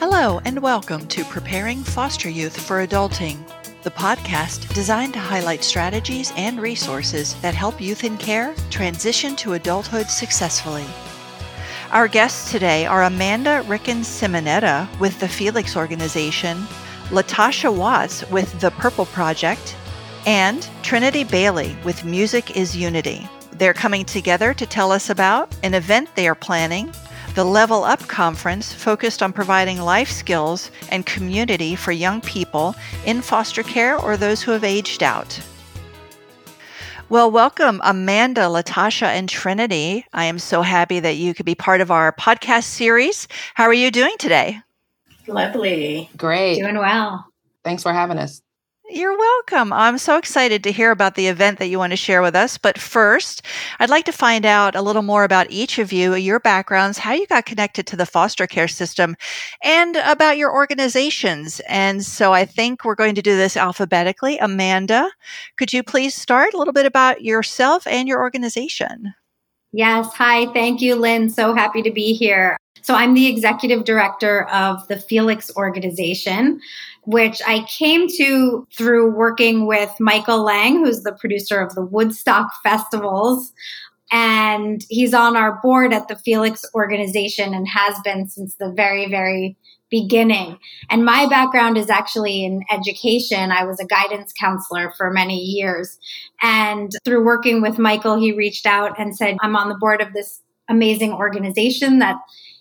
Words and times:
Hello, 0.00 0.40
and 0.44 0.62
welcome 0.62 1.08
to 1.08 1.24
Preparing 1.24 1.82
Foster 1.82 2.30
Youth 2.30 2.56
for 2.60 2.86
Adulting, 2.86 3.36
the 3.82 3.90
podcast 3.90 4.72
designed 4.72 5.12
to 5.14 5.18
highlight 5.18 5.64
strategies 5.64 6.32
and 6.36 6.62
resources 6.62 7.34
that 7.40 7.52
help 7.52 7.80
youth 7.80 8.04
in 8.04 8.16
care 8.16 8.54
transition 8.70 9.34
to 9.34 9.54
adulthood 9.54 10.06
successfully. 10.06 10.84
Our 11.90 12.06
guests 12.06 12.52
today 12.52 12.86
are 12.86 13.02
Amanda 13.02 13.64
Rickens 13.66 14.06
Simonetta 14.06 14.88
with 15.00 15.18
the 15.18 15.26
Felix 15.26 15.76
Organization, 15.76 16.58
Latasha 17.08 17.76
Watts 17.76 18.22
with 18.30 18.60
the 18.60 18.70
Purple 18.70 19.06
Project, 19.06 19.74
and 20.26 20.64
Trinity 20.84 21.24
Bailey 21.24 21.76
with 21.84 22.04
Music 22.04 22.56
is 22.56 22.76
Unity. 22.76 23.28
They're 23.50 23.74
coming 23.74 24.04
together 24.04 24.54
to 24.54 24.64
tell 24.64 24.92
us 24.92 25.10
about 25.10 25.52
an 25.64 25.74
event 25.74 26.14
they 26.14 26.28
are 26.28 26.36
planning, 26.36 26.92
the 27.34 27.44
Level 27.44 27.84
Up 27.84 28.00
Conference 28.08 28.72
focused 28.72 29.22
on 29.22 29.32
providing 29.32 29.80
life 29.80 30.10
skills 30.10 30.70
and 30.90 31.06
community 31.06 31.76
for 31.76 31.92
young 31.92 32.20
people 32.20 32.74
in 33.06 33.22
foster 33.22 33.62
care 33.62 33.96
or 33.96 34.16
those 34.16 34.42
who 34.42 34.50
have 34.50 34.64
aged 34.64 35.02
out. 35.02 35.40
Well, 37.10 37.30
welcome, 37.30 37.80
Amanda, 37.84 38.42
Latasha, 38.42 39.06
and 39.06 39.28
Trinity. 39.28 40.04
I 40.12 40.24
am 40.24 40.38
so 40.38 40.60
happy 40.60 41.00
that 41.00 41.16
you 41.16 41.32
could 41.32 41.46
be 41.46 41.54
part 41.54 41.80
of 41.80 41.90
our 41.90 42.12
podcast 42.12 42.64
series. 42.64 43.28
How 43.54 43.64
are 43.64 43.72
you 43.72 43.90
doing 43.90 44.14
today? 44.18 44.60
Lovely. 45.26 46.10
Great. 46.16 46.60
Doing 46.60 46.76
well. 46.76 47.26
Thanks 47.64 47.82
for 47.82 47.92
having 47.92 48.18
us. 48.18 48.42
You're 48.90 49.18
welcome. 49.18 49.70
I'm 49.70 49.98
so 49.98 50.16
excited 50.16 50.64
to 50.64 50.72
hear 50.72 50.90
about 50.90 51.14
the 51.14 51.26
event 51.26 51.58
that 51.58 51.66
you 51.68 51.78
want 51.78 51.90
to 51.90 51.96
share 51.96 52.22
with 52.22 52.34
us. 52.34 52.56
But 52.56 52.78
first, 52.78 53.42
I'd 53.78 53.90
like 53.90 54.06
to 54.06 54.12
find 54.12 54.46
out 54.46 54.74
a 54.74 54.80
little 54.80 55.02
more 55.02 55.24
about 55.24 55.50
each 55.50 55.78
of 55.78 55.92
you, 55.92 56.14
your 56.14 56.40
backgrounds, 56.40 56.96
how 56.96 57.12
you 57.12 57.26
got 57.26 57.44
connected 57.44 57.86
to 57.88 57.96
the 57.96 58.06
foster 58.06 58.46
care 58.46 58.66
system, 58.66 59.14
and 59.62 59.96
about 59.96 60.38
your 60.38 60.54
organizations. 60.54 61.60
And 61.68 62.02
so 62.02 62.32
I 62.32 62.46
think 62.46 62.82
we're 62.82 62.94
going 62.94 63.14
to 63.16 63.22
do 63.22 63.36
this 63.36 63.58
alphabetically. 63.58 64.38
Amanda, 64.38 65.10
could 65.58 65.74
you 65.74 65.82
please 65.82 66.14
start 66.14 66.54
a 66.54 66.58
little 66.58 66.72
bit 66.72 66.86
about 66.86 67.22
yourself 67.22 67.86
and 67.86 68.08
your 68.08 68.22
organization? 68.22 69.14
Yes. 69.72 70.12
Hi. 70.14 70.46
Thank 70.52 70.80
you, 70.80 70.94
Lynn. 70.94 71.28
So 71.28 71.54
happy 71.54 71.82
to 71.82 71.90
be 71.90 72.14
here. 72.14 72.56
So 72.82 72.94
I'm 72.94 73.12
the 73.12 73.26
executive 73.26 73.84
director 73.84 74.48
of 74.48 74.86
the 74.88 74.96
Felix 74.96 75.50
organization, 75.56 76.60
which 77.04 77.42
I 77.46 77.64
came 77.64 78.08
to 78.16 78.66
through 78.72 79.14
working 79.14 79.66
with 79.66 79.92
Michael 80.00 80.42
Lang, 80.42 80.78
who's 80.84 81.02
the 81.02 81.12
producer 81.12 81.60
of 81.60 81.74
the 81.74 81.84
Woodstock 81.84 82.50
festivals. 82.62 83.52
And 84.10 84.86
he's 84.88 85.12
on 85.12 85.36
our 85.36 85.60
board 85.60 85.92
at 85.92 86.08
the 86.08 86.16
Felix 86.16 86.64
organization 86.74 87.52
and 87.52 87.68
has 87.68 87.98
been 88.02 88.26
since 88.26 88.54
the 88.54 88.72
very, 88.74 89.06
very 89.06 89.54
beginning. 89.90 90.58
And 90.90 91.04
my 91.04 91.26
background 91.26 91.78
is 91.78 91.90
actually 91.90 92.44
in 92.44 92.62
education. 92.70 93.50
I 93.50 93.64
was 93.64 93.80
a 93.80 93.86
guidance 93.86 94.32
counselor 94.38 94.92
for 94.96 95.10
many 95.10 95.38
years. 95.38 95.98
And 96.42 96.90
through 97.04 97.24
working 97.24 97.62
with 97.62 97.78
Michael, 97.78 98.18
he 98.18 98.32
reached 98.32 98.66
out 98.66 98.98
and 98.98 99.16
said, 99.16 99.36
I'm 99.40 99.56
on 99.56 99.68
the 99.68 99.78
board 99.78 100.00
of 100.00 100.12
this 100.12 100.42
amazing 100.68 101.12
organization 101.12 101.98
that 102.00 102.16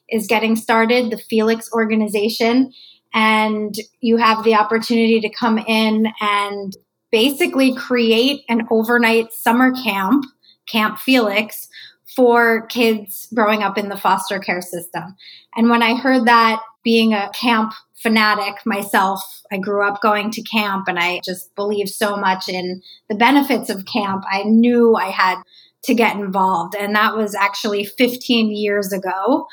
is 0.10 0.28
getting 0.28 0.56
started, 0.56 1.12
the 1.12 1.18
Felix 1.18 1.70
organization. 1.74 2.72
And 3.14 3.76
you 4.00 4.18
have 4.18 4.44
the 4.44 4.56
opportunity 4.56 5.20
to 5.20 5.30
come 5.30 5.58
in 5.58 6.08
and 6.22 6.74
basically 7.12 7.76
create 7.76 8.44
an 8.50 8.68
overnight 8.70 9.34
summer 9.34 9.74
camp, 9.84 10.26
Camp 10.68 11.00
Felix, 11.00 11.68
for 12.18 12.66
kids 12.66 13.28
growing 13.36 13.62
up 13.62 13.78
in 13.78 13.90
the 13.90 13.96
foster 13.96 14.40
care 14.40 14.60
system. 14.60 15.16
And 15.56 15.70
when 15.70 15.84
I 15.84 15.94
heard 15.94 16.26
that, 16.26 16.60
being 16.84 17.14
a 17.14 17.30
camp 17.40 17.74
fanatic 18.02 18.56
myself, 18.66 19.22
I 19.52 19.60
grew 19.60 19.88
up 19.88 20.02
going 20.02 20.32
to 20.32 20.42
camp 20.42 20.88
and 20.88 20.98
I 20.98 21.22
just 21.24 21.54
believed 21.56 21.90
so 21.90 22.18
much 22.18 22.50
in 22.50 22.82
the 23.08 23.16
benefits 23.16 23.70
of 23.70 23.86
camp. 23.86 24.24
I 24.32 24.44
knew 24.44 24.96
I 24.96 25.12
had 25.12 25.38
to 25.84 25.94
get 25.94 26.16
involved. 26.16 26.76
And 26.76 26.96
that 26.96 27.16
was 27.16 27.36
actually 27.36 27.86
15 27.86 28.52
years 28.52 28.92
ago. 28.92 29.46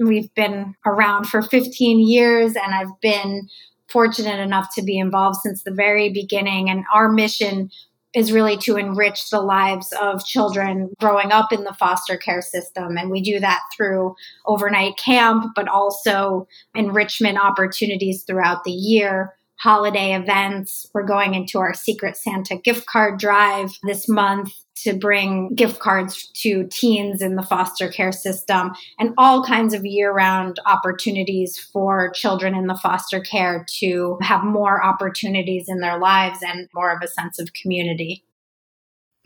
We've 0.00 0.32
been 0.34 0.76
around 0.86 1.24
for 1.24 1.42
15 1.42 2.06
years, 2.06 2.54
and 2.54 2.74
I've 2.74 3.00
been 3.00 3.48
fortunate 3.88 4.38
enough 4.38 4.72
to 4.76 4.82
be 4.82 4.98
involved 4.98 5.38
since 5.42 5.64
the 5.64 5.74
very 5.74 6.10
beginning. 6.10 6.70
And 6.70 6.84
our 6.94 7.10
mission 7.10 7.70
is 8.14 8.32
really 8.32 8.56
to 8.58 8.76
enrich 8.76 9.30
the 9.30 9.40
lives 9.40 9.92
of 10.00 10.24
children 10.24 10.90
growing 11.00 11.32
up 11.32 11.52
in 11.52 11.64
the 11.64 11.74
foster 11.74 12.16
care 12.16 12.42
system. 12.42 12.96
And 12.96 13.10
we 13.10 13.20
do 13.20 13.40
that 13.40 13.60
through 13.76 14.14
overnight 14.46 14.96
camp, 14.96 15.52
but 15.54 15.68
also 15.68 16.46
enrichment 16.74 17.38
opportunities 17.38 18.22
throughout 18.24 18.64
the 18.64 18.72
year 18.72 19.34
holiday 19.60 20.14
events. 20.14 20.86
We're 20.92 21.06
going 21.06 21.34
into 21.34 21.58
our 21.58 21.74
Secret 21.74 22.16
Santa 22.16 22.56
gift 22.56 22.86
card 22.86 23.18
drive 23.18 23.70
this 23.82 24.08
month 24.08 24.52
to 24.84 24.94
bring 24.94 25.54
gift 25.54 25.80
cards 25.80 26.28
to 26.34 26.66
teens 26.70 27.20
in 27.20 27.36
the 27.36 27.42
foster 27.42 27.88
care 27.88 28.12
system 28.12 28.72
and 28.98 29.14
all 29.18 29.44
kinds 29.44 29.74
of 29.74 29.84
year 29.84 30.12
round 30.12 30.58
opportunities 30.66 31.58
for 31.58 32.10
children 32.10 32.54
in 32.54 32.66
the 32.66 32.76
foster 32.76 33.20
care 33.20 33.64
to 33.80 34.18
have 34.20 34.44
more 34.44 34.84
opportunities 34.84 35.68
in 35.68 35.80
their 35.80 35.98
lives 35.98 36.38
and 36.42 36.68
more 36.74 36.94
of 36.94 37.02
a 37.02 37.08
sense 37.08 37.38
of 37.38 37.52
community. 37.54 38.24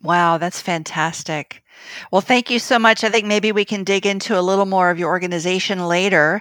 Wow, 0.03 0.39
that's 0.39 0.61
fantastic. 0.61 1.65
Well, 2.13 2.21
thank 2.21 2.51
you 2.51 2.61
so 2.61 2.79
much. 2.79 3.03
I 3.03 3.09
think 3.09 3.27
maybe 3.27 3.51
we 3.51 3.65
can 3.65 3.83
dig 3.83 4.07
into 4.07 4.39
a 4.39 4.43
little 4.43 4.67
more 4.67 4.91
of 4.91 4.99
your 4.99 5.09
organization 5.09 5.87
later. 5.87 6.41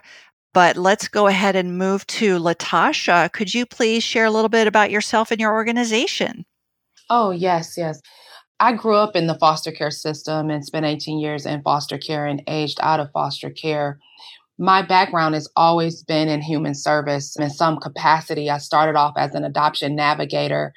But 0.53 0.77
let's 0.77 1.07
go 1.07 1.27
ahead 1.27 1.55
and 1.55 1.77
move 1.77 2.07
to 2.07 2.39
Latasha. 2.39 3.31
Could 3.31 3.53
you 3.53 3.65
please 3.65 4.03
share 4.03 4.25
a 4.25 4.31
little 4.31 4.49
bit 4.49 4.67
about 4.67 4.89
yourself 4.89 5.29
and 5.31 5.39
your 5.39 5.53
organization? 5.53 6.45
Oh, 7.09 7.31
yes, 7.31 7.77
yes. 7.77 8.01
I 8.59 8.73
grew 8.73 8.95
up 8.95 9.15
in 9.15 9.27
the 9.27 9.37
foster 9.37 9.71
care 9.71 9.91
system 9.91 10.49
and 10.49 10.65
spent 10.65 10.85
18 10.85 11.19
years 11.19 11.45
in 11.45 11.61
foster 11.61 11.97
care 11.97 12.25
and 12.25 12.41
aged 12.47 12.79
out 12.81 12.99
of 12.99 13.11
foster 13.11 13.51
care. 13.51 13.99
My 14.57 14.81
background 14.81 15.35
has 15.35 15.47
always 15.55 16.03
been 16.03 16.27
in 16.27 16.41
human 16.41 16.73
service 16.73 17.35
in 17.37 17.49
some 17.51 17.77
capacity. 17.77 18.49
I 18.49 18.57
started 18.57 18.97
off 18.97 19.13
as 19.15 19.35
an 19.35 19.43
adoption 19.43 19.95
navigator, 19.95 20.73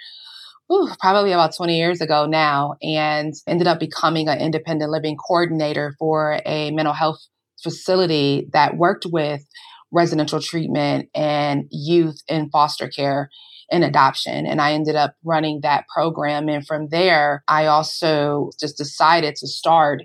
probably 1.00 1.32
about 1.32 1.56
20 1.56 1.78
years 1.78 2.02
ago 2.02 2.26
now, 2.26 2.74
and 2.82 3.32
ended 3.46 3.66
up 3.66 3.80
becoming 3.80 4.28
an 4.28 4.38
independent 4.38 4.90
living 4.90 5.16
coordinator 5.16 5.94
for 5.98 6.38
a 6.44 6.70
mental 6.72 6.92
health 6.92 7.20
facility 7.62 8.48
that 8.52 8.76
worked 8.76 9.06
with 9.06 9.42
residential 9.90 10.40
treatment 10.40 11.08
and 11.14 11.64
youth 11.70 12.20
in 12.28 12.50
foster 12.50 12.88
care 12.88 13.30
and 13.70 13.84
adoption. 13.84 14.46
And 14.46 14.60
I 14.60 14.72
ended 14.72 14.96
up 14.96 15.14
running 15.24 15.60
that 15.62 15.86
program. 15.88 16.48
And 16.48 16.66
from 16.66 16.88
there, 16.88 17.44
I 17.48 17.66
also 17.66 18.50
just 18.58 18.76
decided 18.76 19.36
to 19.36 19.46
start 19.46 20.02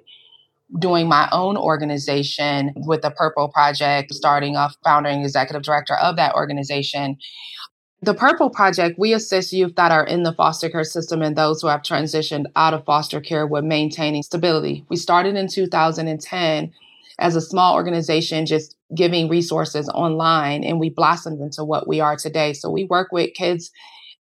doing 0.80 1.08
my 1.08 1.30
own 1.32 1.58
organization 1.58 2.74
with 2.76 3.02
the 3.02 3.12
Purple 3.12 3.50
Project, 3.50 4.14
starting 4.14 4.56
off 4.56 4.76
founder 4.84 5.10
and 5.10 5.24
executive 5.24 5.64
director 5.64 5.96
of 5.96 6.16
that 6.16 6.36
organization. 6.36 7.18
The 8.02 8.14
Purple 8.14 8.50
Project, 8.50 9.00
we 9.00 9.14
assist 9.14 9.54
youth 9.54 9.76
that 9.76 9.92
are 9.92 10.06
in 10.06 10.24
the 10.24 10.34
foster 10.34 10.70
care 10.70 10.84
system 10.84 11.22
and 11.22 11.36
those 11.36 11.62
who 11.62 11.68
have 11.68 11.82
transitioned 11.82 12.46
out 12.56 12.74
of 12.74 12.86
foster 12.86 13.22
care 13.22 13.48
with 13.48 13.64
maintaining 13.64 14.22
stability. 14.22 14.86
We 14.90 14.98
started 14.98 15.36
in 15.36 15.48
2010 15.48 16.72
as 17.20 17.36
a 17.36 17.42
small 17.42 17.76
organization, 17.76 18.46
just 18.46 18.76
giving 18.96 19.30
resources 19.30 19.90
online, 19.90 20.64
and 20.64 20.80
we 20.80 20.90
blossomed 20.90 21.42
into 21.42 21.64
what 21.64 21.88
we 21.88 22.00
are 22.00 22.16
today. 22.16 22.54
So 22.54 22.70
we 22.70 22.84
work 22.86 23.12
with 23.12 23.34
kids 23.34 23.72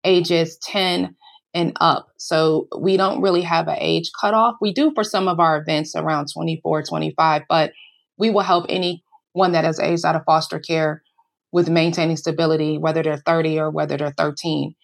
ages 0.04 0.58
10 0.64 1.16
and 1.54 1.72
up. 1.80 2.08
So 2.18 2.68
we 2.78 2.98
don't 2.98 3.22
really 3.22 3.42
have 3.42 3.68
an 3.68 3.78
age 3.80 4.12
cutoff. 4.20 4.56
We 4.60 4.74
do 4.74 4.92
for 4.94 5.04
some 5.04 5.28
of 5.28 5.40
our 5.40 5.58
events 5.58 5.96
around 5.96 6.28
24, 6.34 6.84
25, 6.84 7.44
but 7.48 7.72
we 8.18 8.30
will 8.30 8.42
help 8.42 8.66
anyone 8.70 9.52
that 9.52 9.64
has 9.64 9.80
aged 9.80 10.06
out 10.06 10.16
of 10.16 10.26
foster 10.26 10.60
care 10.60 11.04
with 11.52 11.70
maintaining 11.70 12.18
stability, 12.18 12.78
whether 12.78 13.04
they're 13.04 13.18
30 13.18 13.60
or 13.60 13.70
whether 13.70 13.98
they're 13.98 14.14
13. 14.18 14.76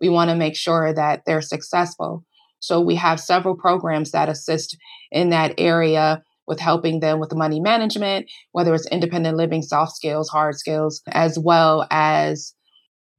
We 0.00 0.08
want 0.08 0.30
to 0.30 0.36
make 0.36 0.56
sure 0.56 0.92
that 0.92 1.22
they're 1.26 1.40
successful. 1.42 2.24
So 2.60 2.80
we 2.80 2.96
have 2.96 3.20
several 3.20 3.56
programs 3.56 4.10
that 4.10 4.28
assist 4.28 4.76
in 5.10 5.30
that 5.30 5.54
area 5.58 6.22
with 6.48 6.58
helping 6.58 7.00
them 7.00 7.20
with 7.20 7.34
money 7.34 7.60
management, 7.60 8.26
whether 8.52 8.74
it's 8.74 8.88
independent 8.88 9.36
living, 9.36 9.62
soft 9.62 9.92
skills, 9.92 10.30
hard 10.30 10.56
skills, 10.56 11.02
as 11.12 11.38
well 11.38 11.86
as 11.90 12.54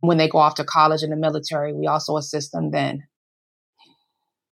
when 0.01 0.17
they 0.17 0.27
go 0.27 0.39
off 0.39 0.55
to 0.55 0.63
college 0.63 1.03
in 1.03 1.11
the 1.11 1.15
military, 1.15 1.71
we 1.71 1.85
also 1.85 2.17
assist 2.17 2.51
them 2.51 2.71
then. 2.71 3.03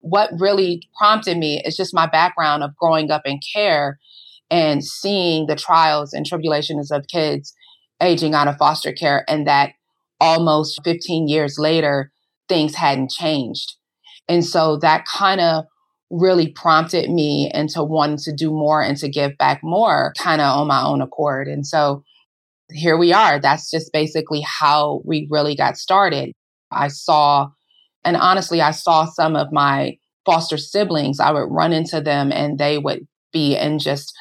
What 0.01 0.31
really 0.39 0.89
prompted 0.97 1.37
me 1.37 1.61
is 1.65 1.77
just 1.77 1.93
my 1.93 2.07
background 2.07 2.63
of 2.63 2.77
growing 2.77 3.11
up 3.11 3.23
in 3.25 3.41
care 3.55 3.99
and 4.51 4.85
seeing 4.85 5.47
the 5.47 5.57
trials 5.57 6.13
and 6.13 6.25
tribulations 6.25 6.91
of 6.91 7.07
kids 7.09 7.53
aging 8.01 8.35
out 8.35 8.49
of 8.49 8.57
foster 8.57 8.93
care, 8.93 9.25
and 9.29 9.47
that 9.47 9.73
almost 10.21 10.81
15 10.85 11.29
years 11.29 11.59
later, 11.59 12.13
things 12.49 12.75
hadn't 12.77 13.11
changed. 13.11 13.75
And 14.29 14.45
so 14.45 14.77
that 14.79 15.05
kind 15.07 15.41
of 15.41 15.65
really 16.11 16.49
prompted 16.49 17.09
me 17.09 17.51
into 17.55 17.83
wanting 17.85 18.19
to 18.19 18.35
do 18.35 18.51
more 18.51 18.83
and 18.83 18.97
to 18.99 19.09
give 19.09 19.37
back 19.39 19.61
more 19.63 20.13
kind 20.19 20.41
of 20.41 20.59
on 20.59 20.67
my 20.67 20.83
own 20.83 21.01
accord. 21.01 21.47
And 21.47 21.67
so 21.67 22.03
here 22.73 22.97
we 22.97 23.13
are. 23.13 23.41
That's 23.41 23.71
just 23.71 23.93
basically 23.93 24.43
how 24.45 25.03
we 25.05 25.29
really 25.31 25.55
got 25.55 25.77
started. 25.77 26.33
I 26.73 26.89
saw, 26.89 27.51
and 28.05 28.17
honestly, 28.17 28.61
I 28.61 28.73
saw 28.73 29.05
some 29.05 29.37
of 29.37 29.53
my 29.53 29.99
foster 30.27 30.57
siblings. 30.57 31.21
I 31.21 31.33
would 31.33 31.49
run 31.51 31.73
into 31.73 32.01
them 32.01 32.33
and 32.33 32.59
they 32.59 32.79
would 32.79 33.07
be 33.33 33.57
in 33.57 33.79
just 33.79 34.13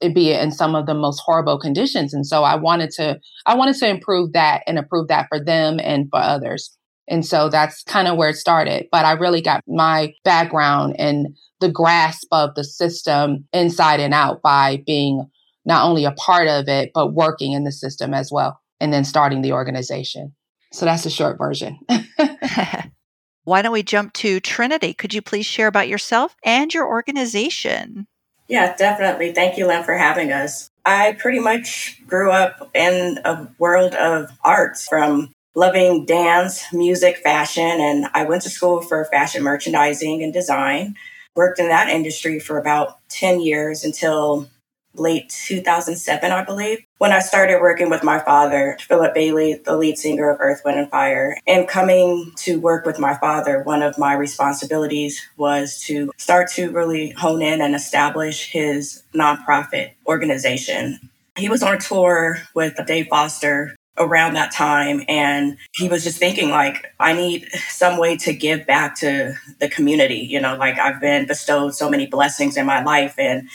it 0.00 0.14
be 0.14 0.32
in 0.32 0.52
some 0.52 0.74
of 0.74 0.86
the 0.86 0.94
most 0.94 1.22
horrible 1.24 1.58
conditions. 1.58 2.12
And 2.12 2.26
so 2.26 2.44
I 2.44 2.56
wanted 2.56 2.90
to 2.92 3.18
I 3.46 3.54
wanted 3.54 3.76
to 3.76 3.88
improve 3.88 4.32
that 4.32 4.62
and 4.66 4.78
improve 4.78 5.08
that 5.08 5.26
for 5.28 5.42
them 5.42 5.80
and 5.82 6.08
for 6.10 6.18
others. 6.18 6.75
And 7.08 7.24
so 7.24 7.48
that's 7.48 7.82
kind 7.84 8.08
of 8.08 8.16
where 8.16 8.28
it 8.28 8.36
started. 8.36 8.88
But 8.90 9.04
I 9.04 9.12
really 9.12 9.40
got 9.40 9.62
my 9.66 10.12
background 10.24 10.96
and 10.98 11.36
the 11.60 11.70
grasp 11.70 12.26
of 12.32 12.54
the 12.54 12.64
system 12.64 13.46
inside 13.52 14.00
and 14.00 14.12
out 14.12 14.42
by 14.42 14.82
being 14.86 15.28
not 15.64 15.84
only 15.84 16.04
a 16.04 16.12
part 16.12 16.48
of 16.48 16.68
it, 16.68 16.90
but 16.94 17.14
working 17.14 17.52
in 17.52 17.64
the 17.64 17.72
system 17.72 18.14
as 18.14 18.30
well, 18.30 18.60
and 18.80 18.92
then 18.92 19.04
starting 19.04 19.42
the 19.42 19.52
organization. 19.52 20.32
So 20.72 20.84
that's 20.84 21.04
the 21.04 21.10
short 21.10 21.38
version. 21.38 21.78
Why 23.44 23.62
don't 23.62 23.72
we 23.72 23.82
jump 23.82 24.12
to 24.14 24.40
Trinity? 24.40 24.92
Could 24.92 25.14
you 25.14 25.22
please 25.22 25.46
share 25.46 25.68
about 25.68 25.88
yourself 25.88 26.34
and 26.44 26.72
your 26.74 26.86
organization? 26.86 28.06
Yeah, 28.48 28.76
definitely. 28.76 29.32
Thank 29.32 29.56
you, 29.56 29.66
Len, 29.66 29.84
for 29.84 29.96
having 29.96 30.32
us. 30.32 30.70
I 30.84 31.12
pretty 31.12 31.40
much 31.40 32.02
grew 32.06 32.30
up 32.30 32.70
in 32.74 33.18
a 33.24 33.48
world 33.58 33.94
of 33.94 34.30
arts 34.44 34.86
from 34.88 35.32
loving 35.56 36.04
dance, 36.04 36.62
music, 36.72 37.16
fashion, 37.16 37.64
and 37.64 38.06
I 38.14 38.24
went 38.24 38.42
to 38.42 38.50
school 38.50 38.82
for 38.82 39.04
fashion 39.06 39.42
merchandising 39.42 40.22
and 40.22 40.32
design. 40.32 40.94
Worked 41.34 41.58
in 41.58 41.68
that 41.68 41.88
industry 41.88 42.38
for 42.38 42.58
about 42.58 42.98
10 43.08 43.40
years 43.40 43.82
until 43.82 44.48
late 44.94 45.28
2007, 45.28 46.30
I 46.32 46.44
believe, 46.44 46.84
when 46.98 47.12
I 47.12 47.20
started 47.20 47.60
working 47.60 47.90
with 47.90 48.02
my 48.02 48.18
father, 48.18 48.78
Philip 48.80 49.12
Bailey, 49.14 49.54
the 49.54 49.76
lead 49.76 49.98
singer 49.98 50.30
of 50.30 50.40
Earth, 50.40 50.62
Wind, 50.64 50.78
and 50.78 50.90
Fire. 50.90 51.36
And 51.46 51.68
coming 51.68 52.32
to 52.36 52.58
work 52.58 52.86
with 52.86 52.98
my 52.98 53.14
father, 53.14 53.62
one 53.62 53.82
of 53.82 53.98
my 53.98 54.14
responsibilities 54.14 55.20
was 55.36 55.80
to 55.82 56.12
start 56.16 56.50
to 56.52 56.70
really 56.70 57.10
hone 57.10 57.42
in 57.42 57.60
and 57.60 57.74
establish 57.74 58.50
his 58.50 59.02
nonprofit 59.14 59.92
organization. 60.06 61.10
He 61.36 61.50
was 61.50 61.62
on 61.62 61.78
tour 61.78 62.38
with 62.54 62.78
Dave 62.86 63.08
Foster 63.08 63.76
around 63.98 64.34
that 64.34 64.52
time 64.52 65.02
and 65.08 65.56
he 65.74 65.88
was 65.88 66.04
just 66.04 66.18
thinking 66.18 66.50
like 66.50 66.92
i 67.00 67.12
need 67.12 67.46
some 67.68 67.98
way 67.98 68.16
to 68.16 68.32
give 68.32 68.66
back 68.66 68.94
to 68.94 69.34
the 69.60 69.68
community 69.68 70.18
you 70.18 70.40
know 70.40 70.56
like 70.56 70.78
i've 70.78 71.00
been 71.00 71.26
bestowed 71.26 71.74
so 71.74 71.88
many 71.88 72.06
blessings 72.06 72.56
in 72.56 72.66
my 72.66 72.82
life 72.82 73.14
and 73.18 73.48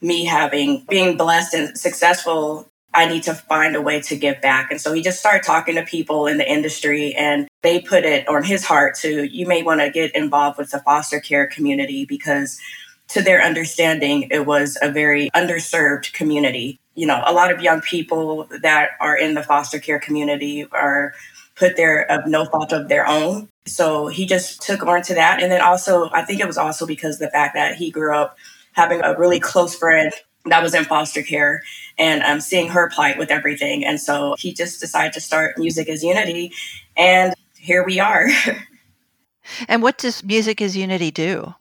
me 0.00 0.24
having 0.24 0.84
being 0.88 1.16
blessed 1.16 1.54
and 1.54 1.78
successful 1.78 2.70
I 2.96 3.06
need 3.06 3.24
to 3.24 3.34
find 3.34 3.76
a 3.76 3.82
way 3.82 4.00
to 4.00 4.16
give 4.16 4.40
back. 4.40 4.70
And 4.70 4.80
so 4.80 4.94
he 4.94 5.02
just 5.02 5.20
started 5.20 5.44
talking 5.44 5.74
to 5.74 5.82
people 5.82 6.26
in 6.26 6.38
the 6.38 6.50
industry 6.50 7.14
and 7.14 7.46
they 7.62 7.78
put 7.78 8.04
it 8.04 8.26
on 8.26 8.42
his 8.42 8.64
heart 8.64 8.96
to 9.00 9.24
you 9.24 9.46
may 9.46 9.62
want 9.62 9.82
to 9.82 9.90
get 9.90 10.16
involved 10.16 10.56
with 10.56 10.70
the 10.70 10.78
foster 10.78 11.20
care 11.20 11.46
community 11.46 12.06
because 12.06 12.58
to 13.08 13.20
their 13.20 13.42
understanding 13.42 14.28
it 14.30 14.46
was 14.46 14.78
a 14.80 14.90
very 14.90 15.28
underserved 15.36 16.12
community. 16.14 16.80
You 16.96 17.06
know, 17.06 17.22
a 17.24 17.32
lot 17.32 17.52
of 17.52 17.60
young 17.60 17.80
people 17.80 18.48
that 18.62 18.90
are 19.00 19.16
in 19.16 19.34
the 19.34 19.42
foster 19.42 19.78
care 19.78 20.00
community 20.00 20.66
are 20.72 21.14
put 21.54 21.76
there 21.76 22.10
of 22.10 22.26
no 22.26 22.44
fault 22.44 22.72
of 22.72 22.88
their 22.88 23.06
own. 23.06 23.48
So 23.66 24.08
he 24.08 24.26
just 24.26 24.62
took 24.62 24.82
on 24.82 25.02
to 25.02 25.14
that. 25.14 25.42
And 25.42 25.50
then 25.50 25.60
also, 25.60 26.10
I 26.12 26.22
think 26.22 26.40
it 26.40 26.46
was 26.46 26.58
also 26.58 26.86
because 26.86 27.18
the 27.18 27.30
fact 27.30 27.54
that 27.54 27.76
he 27.76 27.90
grew 27.90 28.14
up 28.14 28.36
having 28.72 29.00
a 29.02 29.16
really 29.16 29.40
close 29.40 29.74
friend 29.74 30.12
that 30.46 30.62
was 30.62 30.74
in 30.74 30.84
foster 30.84 31.22
care 31.22 31.62
and 31.98 32.22
um, 32.22 32.40
seeing 32.40 32.68
her 32.68 32.88
plight 32.90 33.18
with 33.18 33.30
everything. 33.30 33.84
And 33.84 34.00
so 34.00 34.36
he 34.38 34.52
just 34.52 34.80
decided 34.80 35.12
to 35.14 35.20
start 35.20 35.58
Music 35.58 35.88
is 35.88 36.04
Unity. 36.04 36.52
And 36.96 37.34
here 37.58 37.84
we 37.84 37.98
are. 38.00 38.28
and 39.68 39.82
what 39.82 39.98
does 39.98 40.22
Music 40.22 40.60
is 40.60 40.76
Unity 40.76 41.10
do? 41.10 41.54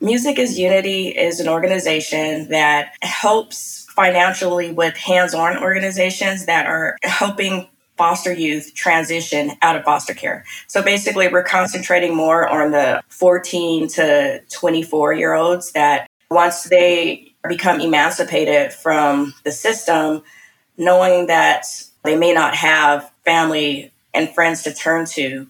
Music 0.00 0.38
is 0.38 0.56
Unity 0.56 1.08
is 1.08 1.40
an 1.40 1.48
organization 1.48 2.48
that 2.50 2.94
helps 3.02 3.84
financially 3.96 4.70
with 4.70 4.96
hands 4.96 5.34
on 5.34 5.58
organizations 5.58 6.46
that 6.46 6.66
are 6.66 6.96
helping 7.02 7.66
foster 7.96 8.32
youth 8.32 8.72
transition 8.74 9.50
out 9.60 9.74
of 9.74 9.82
foster 9.82 10.14
care. 10.14 10.44
So 10.68 10.84
basically, 10.84 11.26
we're 11.26 11.42
concentrating 11.42 12.14
more 12.14 12.46
on 12.48 12.70
the 12.70 13.02
14 13.08 13.88
to 13.88 14.40
24 14.52 15.14
year 15.14 15.34
olds 15.34 15.72
that 15.72 16.08
once 16.30 16.62
they 16.64 17.32
become 17.48 17.80
emancipated 17.80 18.72
from 18.72 19.34
the 19.42 19.50
system, 19.50 20.22
knowing 20.76 21.26
that 21.26 21.64
they 22.04 22.16
may 22.16 22.32
not 22.32 22.54
have 22.54 23.10
family 23.24 23.90
and 24.14 24.32
friends 24.32 24.62
to 24.62 24.72
turn 24.72 25.06
to, 25.06 25.48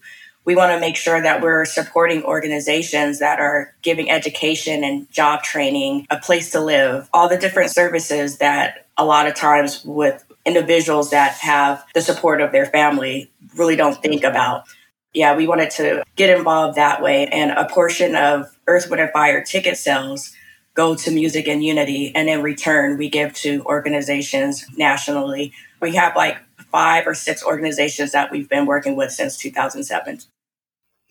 we 0.49 0.57
want 0.57 0.73
to 0.73 0.81
make 0.81 0.97
sure 0.97 1.21
that 1.21 1.43
we're 1.43 1.67
supporting 1.67 2.23
organizations 2.23 3.19
that 3.19 3.39
are 3.39 3.75
giving 3.83 4.11
education 4.11 4.83
and 4.83 5.07
job 5.11 5.43
training, 5.43 6.07
a 6.09 6.17
place 6.17 6.53
to 6.53 6.59
live, 6.59 7.07
all 7.13 7.29
the 7.29 7.37
different 7.37 7.71
services 7.71 8.39
that 8.39 8.87
a 8.97 9.05
lot 9.05 9.29
of 9.29 9.35
times 9.35 9.85
with 9.85 10.25
individuals 10.47 11.11
that 11.11 11.33
have 11.33 11.85
the 11.93 12.01
support 12.01 12.41
of 12.41 12.51
their 12.51 12.65
family 12.65 13.31
really 13.57 13.77
don't 13.77 14.01
think 14.01 14.25
about. 14.25 14.65
Yeah, 15.13 15.37
we 15.37 15.47
wanted 15.47 15.69
to 15.73 16.03
get 16.17 16.35
involved 16.35 16.79
that 16.79 17.03
way. 17.03 17.27
And 17.27 17.51
a 17.51 17.69
portion 17.69 18.17
of 18.17 18.47
Earth, 18.67 18.89
Wind, 18.89 19.03
and 19.03 19.13
Fire 19.13 19.45
ticket 19.45 19.77
sales 19.77 20.35
go 20.73 20.95
to 20.95 21.11
Music 21.11 21.47
and 21.47 21.63
Unity, 21.63 22.11
and 22.15 22.27
in 22.27 22.41
return, 22.41 22.97
we 22.97 23.11
give 23.11 23.35
to 23.35 23.63
organizations 23.65 24.65
nationally. 24.79 25.53
We 25.83 25.95
have 25.97 26.17
like 26.17 26.39
five 26.73 27.07
or 27.07 27.13
six 27.13 27.45
organizations 27.45 28.13
that 28.13 28.31
we've 28.31 28.49
been 28.49 28.65
working 28.65 28.97
with 28.97 29.13
since 29.13 29.37
2007. 29.37 30.21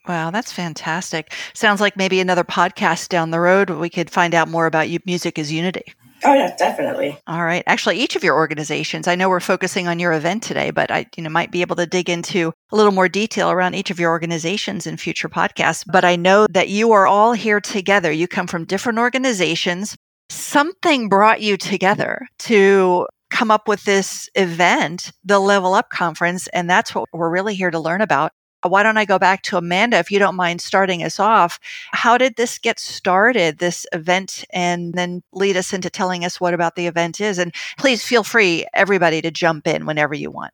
Wow, 0.08 0.32
that's 0.32 0.54
fantastic. 0.54 1.34
Sounds 1.54 1.82
like 1.82 1.98
maybe 1.98 2.20
another 2.20 2.44
podcast 2.44 3.10
down 3.10 3.32
the 3.32 3.40
road 3.40 3.70
we 3.70 3.90
could 3.90 4.10
find 4.10 4.34
out 4.34 4.48
more 4.48 4.66
about 4.66 4.90
you, 4.90 5.00
Music 5.06 5.38
is 5.38 5.52
Unity. 5.52 5.84
Oh 6.24 6.34
yeah, 6.34 6.56
definitely. 6.58 7.18
All 7.28 7.44
right. 7.44 7.64
Actually, 7.68 8.00
each 8.00 8.16
of 8.16 8.24
your 8.24 8.36
organizations, 8.36 9.08
I 9.08 9.16
know 9.16 9.30
we're 9.30 9.40
focusing 9.40 9.88
on 9.88 10.00
your 10.00 10.14
event 10.14 10.42
today, 10.42 10.72
but 10.72 10.90
I 10.90 11.06
you 11.16 11.24
know 11.24 11.30
might 11.30 11.52
be 11.52 11.62
able 11.62 11.76
to 11.76 11.86
dig 11.86 12.10
into 12.10 12.52
a 12.72 12.76
little 12.76 12.92
more 12.92 13.08
detail 13.08 13.52
around 13.52 13.76
each 13.76 13.92
of 13.92 14.00
your 14.00 14.10
organizations 14.10 14.88
in 14.88 14.98
future 14.98 15.30
podcasts. 15.30 15.84
But 15.86 16.06
I 16.06 16.16
know 16.16 16.48
that 16.50 16.70
you 16.70 16.92
are 16.94 17.06
all 17.06 17.34
here 17.34 17.62
together. 17.62 18.12
You 18.12 18.28
come 18.28 18.48
from 18.48 18.66
different 18.66 18.98
organizations. 18.98 19.96
Something 20.30 21.08
brought 21.08 21.42
you 21.42 21.56
together 21.56 22.28
to 22.40 23.08
come 23.30 23.52
up 23.52 23.68
with 23.68 23.84
this 23.84 24.30
event, 24.36 25.12
the 25.24 25.40
Level 25.40 25.74
Up 25.74 25.90
Conference, 25.90 26.48
and 26.48 26.70
that's 26.70 26.96
what 26.96 27.08
we're 27.14 27.30
really 27.30 27.56
here 27.56 27.72
to 27.72 27.80
learn 27.80 28.02
about. 28.02 28.32
Why 28.64 28.84
don't 28.84 28.98
I 28.98 29.06
go 29.06 29.20
back 29.20 29.44
to 29.44 29.58
Amanda, 29.58 29.98
if 29.98 30.12
you 30.12 30.20
don't 30.20 30.36
mind 30.36 30.62
starting 30.62 31.04
us 31.04 31.20
off? 31.20 31.60
How 31.92 32.18
did 32.18 32.36
this 32.36 32.58
get 32.58 32.80
started, 32.80 33.60
this 33.60 33.86
event, 33.94 34.46
and 34.52 34.94
then 34.94 35.24
lead 35.32 35.58
us 35.58 35.74
into 35.74 35.90
telling 35.90 36.26
us 36.26 36.42
what 36.42 36.54
about 36.54 36.76
the 36.76 36.88
event 36.88 37.22
is? 37.22 37.38
And 37.38 37.54
please 37.78 38.04
feel 38.04 38.24
free, 38.24 38.66
everybody, 38.74 39.22
to 39.22 39.32
jump 39.32 39.68
in 39.68 39.86
whenever 39.86 40.16
you 40.16 40.32
want. 40.32 40.54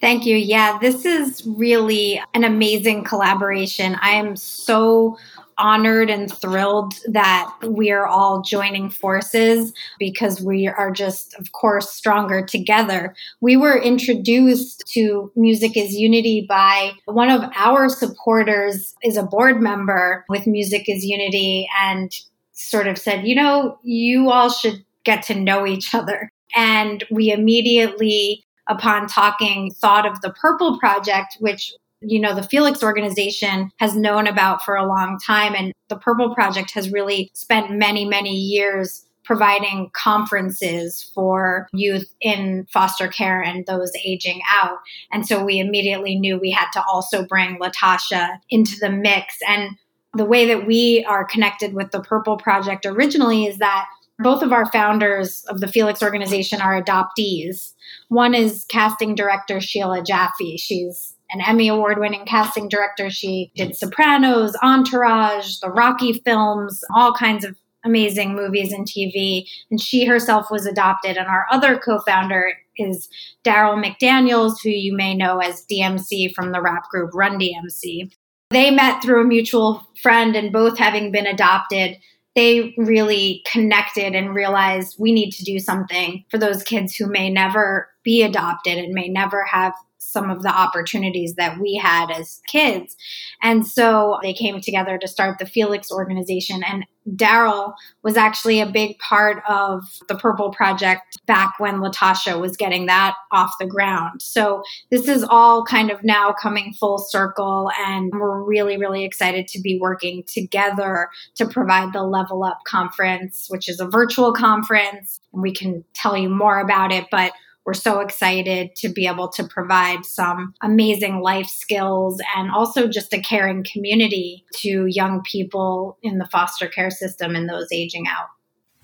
Thank 0.00 0.24
you. 0.24 0.36
Yeah, 0.36 0.78
this 0.78 1.04
is 1.04 1.46
really 1.46 2.22
an 2.32 2.44
amazing 2.44 3.04
collaboration. 3.04 3.96
I 4.00 4.12
am 4.12 4.34
so 4.34 5.18
honored 5.60 6.10
and 6.10 6.32
thrilled 6.32 6.94
that 7.06 7.52
we 7.62 7.90
are 7.90 8.06
all 8.06 8.42
joining 8.42 8.90
forces 8.90 9.72
because 9.98 10.40
we 10.40 10.66
are 10.66 10.90
just, 10.90 11.34
of 11.34 11.52
course, 11.52 11.90
stronger 11.90 12.44
together. 12.44 13.14
We 13.40 13.56
were 13.56 13.80
introduced 13.80 14.84
to 14.94 15.30
Music 15.36 15.76
is 15.76 15.94
Unity 15.94 16.46
by 16.48 16.92
one 17.04 17.30
of 17.30 17.42
our 17.54 17.88
supporters 17.88 18.94
is 19.02 19.16
a 19.16 19.22
board 19.22 19.60
member 19.60 20.24
with 20.28 20.46
Music 20.46 20.88
is 20.88 21.04
Unity 21.04 21.68
and 21.80 22.12
sort 22.52 22.86
of 22.86 22.98
said, 22.98 23.26
you 23.26 23.34
know, 23.34 23.78
you 23.82 24.30
all 24.30 24.50
should 24.50 24.84
get 25.04 25.22
to 25.24 25.34
know 25.34 25.66
each 25.66 25.94
other. 25.94 26.30
And 26.56 27.04
we 27.10 27.30
immediately 27.30 28.44
upon 28.68 29.08
talking, 29.08 29.70
thought 29.72 30.06
of 30.06 30.20
the 30.20 30.32
Purple 30.40 30.78
Project, 30.78 31.36
which 31.40 31.72
you 32.02 32.20
know, 32.20 32.34
the 32.34 32.42
Felix 32.42 32.82
organization 32.82 33.70
has 33.78 33.96
known 33.96 34.26
about 34.26 34.62
for 34.64 34.76
a 34.76 34.86
long 34.86 35.18
time. 35.18 35.54
And 35.54 35.72
the 35.88 35.96
Purple 35.96 36.34
Project 36.34 36.72
has 36.72 36.90
really 36.90 37.30
spent 37.34 37.70
many, 37.70 38.04
many 38.04 38.34
years 38.34 39.04
providing 39.24 39.90
conferences 39.92 41.10
for 41.14 41.68
youth 41.72 42.12
in 42.20 42.66
foster 42.72 43.06
care 43.06 43.40
and 43.42 43.64
those 43.66 43.92
aging 44.04 44.40
out. 44.52 44.78
And 45.12 45.26
so 45.26 45.44
we 45.44 45.60
immediately 45.60 46.16
knew 46.16 46.38
we 46.38 46.50
had 46.50 46.70
to 46.72 46.82
also 46.84 47.24
bring 47.26 47.58
Latasha 47.58 48.38
into 48.48 48.76
the 48.80 48.90
mix. 48.90 49.36
And 49.46 49.76
the 50.14 50.24
way 50.24 50.46
that 50.46 50.66
we 50.66 51.04
are 51.08 51.24
connected 51.24 51.74
with 51.74 51.92
the 51.92 52.00
Purple 52.00 52.38
Project 52.38 52.86
originally 52.86 53.44
is 53.44 53.58
that 53.58 53.86
both 54.18 54.42
of 54.42 54.52
our 54.52 54.70
founders 54.72 55.44
of 55.48 55.60
the 55.60 55.68
Felix 55.68 56.02
organization 56.02 56.60
are 56.60 56.82
adoptees. 56.82 57.72
One 58.08 58.34
is 58.34 58.66
casting 58.68 59.14
director 59.14 59.60
Sheila 59.60 60.02
Jaffe. 60.02 60.56
She's 60.56 61.09
an 61.32 61.40
Emmy 61.40 61.68
Award 61.68 61.98
winning 61.98 62.24
casting 62.24 62.68
director. 62.68 63.10
She 63.10 63.52
did 63.56 63.76
Sopranos, 63.76 64.56
Entourage, 64.62 65.58
the 65.58 65.70
Rocky 65.70 66.14
films, 66.24 66.82
all 66.94 67.12
kinds 67.12 67.44
of 67.44 67.56
amazing 67.84 68.34
movies 68.34 68.72
and 68.72 68.86
TV. 68.86 69.46
And 69.70 69.80
she 69.80 70.04
herself 70.04 70.50
was 70.50 70.66
adopted. 70.66 71.16
And 71.16 71.28
our 71.28 71.46
other 71.50 71.78
co 71.78 72.00
founder 72.00 72.52
is 72.76 73.08
Darryl 73.44 73.82
McDaniels, 73.82 74.54
who 74.62 74.70
you 74.70 74.94
may 74.94 75.14
know 75.14 75.38
as 75.38 75.66
DMC 75.70 76.34
from 76.34 76.52
the 76.52 76.60
rap 76.60 76.88
group 76.90 77.10
Run 77.14 77.38
DMC. 77.38 78.12
They 78.50 78.70
met 78.70 79.02
through 79.02 79.22
a 79.22 79.26
mutual 79.26 79.86
friend, 80.02 80.34
and 80.34 80.52
both 80.52 80.76
having 80.76 81.12
been 81.12 81.26
adopted, 81.26 81.96
they 82.34 82.74
really 82.76 83.42
connected 83.50 84.14
and 84.14 84.34
realized 84.34 84.96
we 84.98 85.12
need 85.12 85.30
to 85.32 85.44
do 85.44 85.58
something 85.58 86.24
for 86.30 86.38
those 86.38 86.62
kids 86.62 86.96
who 86.96 87.06
may 87.06 87.30
never 87.30 87.88
be 88.02 88.22
adopted 88.22 88.78
and 88.78 88.92
may 88.92 89.08
never 89.08 89.44
have 89.44 89.72
some 90.10 90.30
of 90.30 90.42
the 90.42 90.48
opportunities 90.48 91.34
that 91.34 91.58
we 91.60 91.80
had 91.82 92.10
as 92.10 92.40
kids. 92.48 92.96
And 93.42 93.66
so 93.66 94.18
they 94.22 94.32
came 94.32 94.60
together 94.60 94.98
to 94.98 95.08
start 95.08 95.38
the 95.38 95.46
Felix 95.46 95.90
organization. 95.90 96.62
And 96.62 96.84
Darryl 97.08 97.72
was 98.02 98.16
actually 98.16 98.60
a 98.60 98.70
big 98.70 98.98
part 98.98 99.42
of 99.48 99.82
the 100.08 100.14
Purple 100.14 100.50
Project 100.50 101.18
back 101.26 101.54
when 101.58 101.80
Latasha 101.80 102.38
was 102.38 102.56
getting 102.56 102.86
that 102.86 103.14
off 103.32 103.52
the 103.58 103.66
ground. 103.66 104.20
So 104.20 104.62
this 104.90 105.08
is 105.08 105.24
all 105.24 105.64
kind 105.64 105.90
of 105.90 106.04
now 106.04 106.34
coming 106.40 106.74
full 106.78 106.98
circle, 106.98 107.70
and 107.78 108.12
we're 108.12 108.42
really, 108.42 108.76
really 108.76 109.04
excited 109.04 109.48
to 109.48 109.60
be 109.60 109.78
working 109.80 110.24
together 110.26 111.08
to 111.36 111.46
provide 111.46 111.92
the 111.92 112.02
Level 112.02 112.44
Up 112.44 112.58
Conference, 112.66 113.46
which 113.48 113.68
is 113.68 113.80
a 113.80 113.88
virtual 113.88 114.32
conference. 114.32 115.20
And 115.32 115.42
we 115.42 115.54
can 115.54 115.84
tell 115.94 116.16
you 116.16 116.28
more 116.28 116.60
about 116.60 116.92
it, 116.92 117.06
but 117.10 117.32
we're 117.64 117.74
so 117.74 118.00
excited 118.00 118.74
to 118.76 118.88
be 118.88 119.06
able 119.06 119.28
to 119.28 119.44
provide 119.44 120.04
some 120.04 120.54
amazing 120.62 121.20
life 121.20 121.46
skills 121.46 122.20
and 122.36 122.50
also 122.50 122.88
just 122.88 123.12
a 123.12 123.20
caring 123.20 123.64
community 123.64 124.44
to 124.56 124.86
young 124.86 125.22
people 125.22 125.98
in 126.02 126.18
the 126.18 126.26
foster 126.26 126.66
care 126.66 126.90
system 126.90 127.36
and 127.36 127.48
those 127.48 127.68
aging 127.72 128.06
out. 128.08 128.28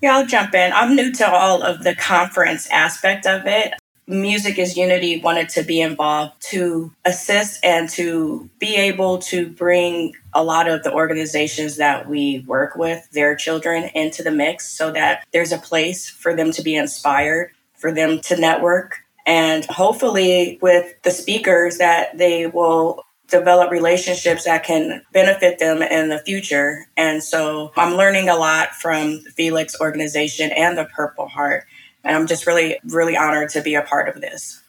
Yeah, 0.01 0.17
I'll 0.17 0.27
jump 0.27 0.53
in. 0.53 0.71
I'm 0.73 0.95
new 0.95 1.11
to 1.13 1.27
all 1.27 1.63
of 1.63 1.83
the 1.83 1.95
conference 1.95 2.69
aspect 2.69 3.25
of 3.25 3.47
it. 3.47 3.73
Music 4.09 4.57
is 4.57 4.77
Unity 4.77 5.19
wanted 5.19 5.49
to 5.49 5.63
be 5.63 5.81
involved 5.81 6.31
to 6.39 6.93
assist 7.03 7.59
and 7.61 7.89
to 7.89 8.49
be 8.57 8.77
able 8.77 9.17
to 9.17 9.49
bring 9.49 10.13
a 10.33 10.41
lot 10.41 10.69
of 10.69 10.83
the 10.83 10.93
organizations 10.93 11.75
that 11.75 12.07
we 12.07 12.45
work 12.47 12.77
with, 12.77 13.05
their 13.11 13.35
children, 13.35 13.89
into 13.95 14.23
the 14.23 14.31
mix 14.31 14.69
so 14.69 14.91
that 14.91 15.25
there's 15.33 15.51
a 15.51 15.57
place 15.57 16.09
for 16.09 16.33
them 16.33 16.51
to 16.51 16.61
be 16.61 16.73
inspired 16.73 17.51
for 17.77 17.91
them 17.91 18.19
to 18.21 18.39
network 18.39 18.99
and 19.27 19.65
hopefully 19.65 20.57
with 20.61 20.93
the 21.03 21.11
speakers 21.11 21.77
that 21.77 22.17
they 22.17 22.47
will 22.47 23.03
develop 23.27 23.69
relationships 23.69 24.45
that 24.45 24.63
can 24.63 25.01
benefit 25.11 25.59
them 25.59 25.81
in 25.81 26.07
the 26.07 26.19
future. 26.19 26.85
And 26.95 27.21
so 27.21 27.73
I'm 27.75 27.95
learning 27.95 28.29
a 28.29 28.37
lot 28.37 28.69
from 28.73 29.21
the 29.23 29.31
Felix 29.35 29.79
organization 29.81 30.51
and 30.51 30.77
the 30.77 30.85
Purple 30.85 31.27
Heart. 31.27 31.65
And 32.05 32.15
I'm 32.15 32.25
just 32.25 32.47
really, 32.47 32.79
really 32.85 33.17
honored 33.17 33.49
to 33.49 33.61
be 33.61 33.75
a 33.75 33.81
part 33.81 34.07
of 34.07 34.21
this. 34.21 34.63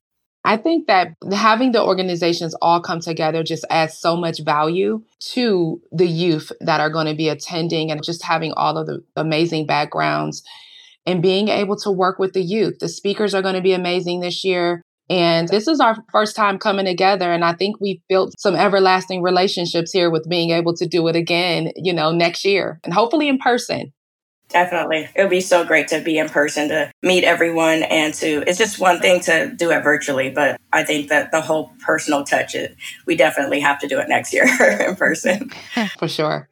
I 0.45 0.57
think 0.57 0.87
that 0.89 1.15
having 1.33 1.73
the 1.73 1.83
organizations 1.83 2.55
all 2.61 2.81
come 2.81 3.01
together 3.01 3.45
just 3.45 3.65
adds 3.71 3.97
so 3.97 4.17
much 4.17 4.41
value 4.41 5.03
to 5.33 5.81
the 5.93 6.07
youth 6.07 6.51
that 6.61 6.81
are 6.81 6.91
going 6.91 7.07
to 7.07 7.15
be 7.15 7.29
attending 7.29 7.93
and 7.93 8.03
just 8.03 8.25
having 8.25 8.53
all 8.53 8.77
of 8.77 8.87
the 8.87 9.05
amazing 9.15 9.67
backgrounds 9.67 10.43
and 11.09 11.23
being 11.23 11.49
able 11.49 11.77
to 11.77 11.91
work 11.91 12.19
with 12.19 12.35
the 12.35 12.43
youth. 12.43 12.79
The 12.81 12.89
speakers 12.89 13.35
are 13.35 13.41
going 13.41 13.55
to 13.55 13.63
be 13.63 13.73
amazing 13.73 14.21
this 14.21 14.45
year. 14.45 14.83
And 15.09 15.49
this 15.49 15.67
is 15.67 15.81
our 15.81 15.97
first 16.13 16.37
time 16.37 16.59
coming 16.59 16.85
together. 16.85 17.33
And 17.33 17.43
I 17.43 17.55
think 17.55 17.81
we've 17.81 18.03
built 18.11 18.39
some 18.39 18.55
everlasting 18.55 19.23
relationships 19.23 19.91
here 19.91 20.11
with 20.11 20.29
being 20.29 20.51
able 20.51 20.75
to 20.75 20.87
do 20.87 21.09
it 21.09 21.17
again, 21.17 21.73
you 21.77 21.95
know, 21.95 22.13
next 22.13 22.45
year 22.45 22.79
and 22.85 22.93
hopefully 22.93 23.27
in 23.27 23.39
person. 23.39 23.95
Definitely. 24.51 25.09
It 25.15 25.23
would 25.23 25.31
be 25.31 25.41
so 25.41 25.65
great 25.65 25.89
to 25.89 26.01
be 26.01 26.19
in 26.19 26.29
person, 26.29 26.69
to 26.69 26.91
meet 27.03 27.25
everyone, 27.25 27.83
and 27.83 28.15
to, 28.15 28.45
it's 28.47 28.57
just 28.57 28.79
one 28.79 28.99
thing 28.99 29.21
to 29.21 29.55
do 29.55 29.71
it 29.71 29.83
virtually, 29.83 30.31
but 30.31 30.59
I 30.73 30.85
think 30.85 31.11
that 31.11 31.33
the 31.33 31.43
whole 31.43 31.73
personal 31.85 32.25
touch, 32.25 32.55
it, 32.55 32.75
we 33.05 33.15
definitely 33.15 33.61
have 33.61 33.79
to 33.81 33.89
do 33.89 33.99
it 33.99 34.09
next 34.09 34.33
year 34.33 34.47
in 34.89 34.97
person. 34.97 35.51
For 35.99 36.09
sure. 36.09 36.49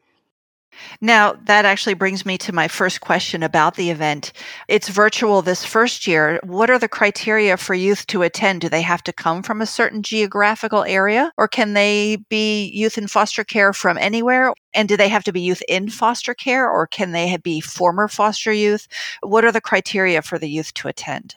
Now, 1.01 1.35
that 1.45 1.65
actually 1.65 1.95
brings 1.95 2.25
me 2.25 2.39
to 2.39 2.53
my 2.53 2.69
first 2.69 3.01
question 3.01 3.43
about 3.43 3.77
the 3.77 3.91
event. 3.91 4.33
It's 4.69 4.89
virtual 4.89 5.43
this 5.43 5.65
first 5.65 6.07
year. 6.07 6.41
What 6.43 6.71
are 6.71 6.79
the 6.79 6.89
criteria 6.89 7.57
for 7.57 7.75
youth 7.75 8.07
to 8.09 8.23
attend? 8.23 8.61
Do 8.61 8.69
they 8.69 8.83
have 8.83 9.03
to 9.05 9.13
come 9.13 9.43
from 9.43 9.61
a 9.61 9.67
certain 9.67 10.03
geographical 10.03 10.85
area 10.85 11.33
or 11.37 11.49
can 11.49 11.75
they 11.75 12.19
be 12.29 12.67
youth 12.67 12.99
in 12.99 13.07
foster 13.07 13.45
care 13.45 13.73
from 13.73 13.99
anywhere? 13.99 14.53
And 14.75 14.89
do 14.89 14.97
they 14.97 15.09
have 15.09 15.25
to 15.25 15.33
be 15.33 15.41
youth 15.41 15.63
in 15.69 15.89
foster 15.89 16.35
care 16.35 16.69
or 16.69 16.87
can 16.87 17.13
they 17.13 17.37
be 17.37 17.61
former 17.61 18.09
foster 18.09 18.53
youth? 18.53 18.87
What 19.23 19.45
are 19.45 19.53
the 19.53 19.61
criteria 19.61 20.23
for 20.23 20.39
the 20.39 20.49
youth 20.49 20.75
to 20.75 20.89
attend? 20.89 21.37